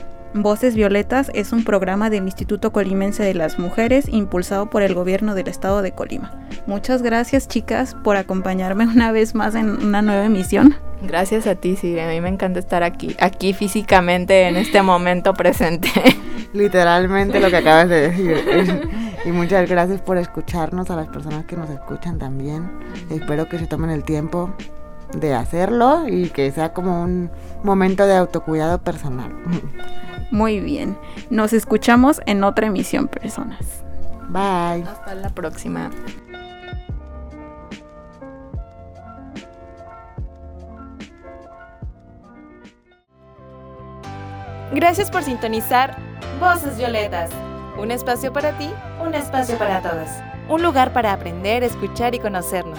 Voces 0.43 0.75
Violetas 0.75 1.31
es 1.35 1.53
un 1.53 1.65
programa 1.65 2.11
del 2.11 2.25
Instituto 2.25 2.71
Colimense 2.71 3.23
de 3.23 3.33
las 3.33 3.59
Mujeres 3.59 4.07
impulsado 4.09 4.69
por 4.69 4.83
el 4.83 4.95
gobierno 4.95 5.35
del 5.35 5.49
estado 5.49 5.81
de 5.81 5.93
Colima. 5.93 6.47
Muchas 6.67 7.03
gracias 7.03 7.49
chicas 7.49 7.97
por 8.05 8.17
acompañarme 8.17 8.85
una 8.95 9.13
vez 9.13 9.35
más 9.35 9.55
en 9.55 9.71
una 9.71 10.03
nueva 10.03 10.27
emisión. 10.27 10.77
Gracias 11.03 11.47
a 11.47 11.55
ti, 11.55 11.77
sí, 11.77 11.99
a 11.99 12.09
mí 12.09 12.21
me 12.21 12.29
encanta 12.29 12.59
estar 12.59 12.83
aquí, 12.83 13.17
aquí 13.19 13.53
físicamente 13.53 14.49
en 14.49 14.57
este 14.57 14.83
momento 14.83 15.33
presente. 15.35 15.89
Literalmente 16.53 17.41
lo 17.41 17.51
que 17.51 17.57
acabas 17.57 17.89
de 17.89 18.11
decir. 18.11 18.91
Y 19.25 19.33
muchas 19.33 19.69
gracias 19.69 20.01
por 20.01 20.19
escucharnos, 20.19 20.89
a 20.89 20.95
las 20.95 21.09
personas 21.09 21.47
que 21.47 21.57
nos 21.57 21.69
escuchan 21.69 22.17
también. 22.17 22.71
Espero 23.11 23.49
que 23.49 23.59
se 23.59 23.67
tomen 23.67 23.91
el 23.91 24.05
tiempo 24.05 24.55
de 25.13 25.35
hacerlo 25.35 26.05
y 26.09 26.31
que 26.31 26.51
sea 26.51 26.73
como 26.73 27.03
un 27.03 27.31
momento 27.63 28.07
de 28.07 28.17
autocuidado 28.17 28.79
personal. 28.79 29.33
Muy 30.31 30.61
bien. 30.61 30.97
Nos 31.31 31.53
escuchamos 31.53 32.21
en 32.27 32.45
otra 32.45 32.67
emisión, 32.67 33.09
personas. 33.09 33.85
Bye. 34.29 34.85
Hasta 34.85 35.15
la 35.15 35.31
próxima. 35.31 35.91
Gracias 44.73 45.11
por 45.11 45.23
sintonizar 45.23 45.97
Voces 46.41 46.77
Violetas. 46.77 47.31
Un 47.79 47.91
espacio 47.91 48.33
para 48.33 48.57
ti, 48.59 48.71
un 49.01 49.15
espacio 49.15 49.57
para 49.59 49.81
todos. 49.81 50.09
Un 50.49 50.63
lugar 50.63 50.93
para 50.93 51.13
aprender, 51.13 51.63
escuchar 51.63 52.15
y 52.15 52.19
conocernos. 52.19 52.79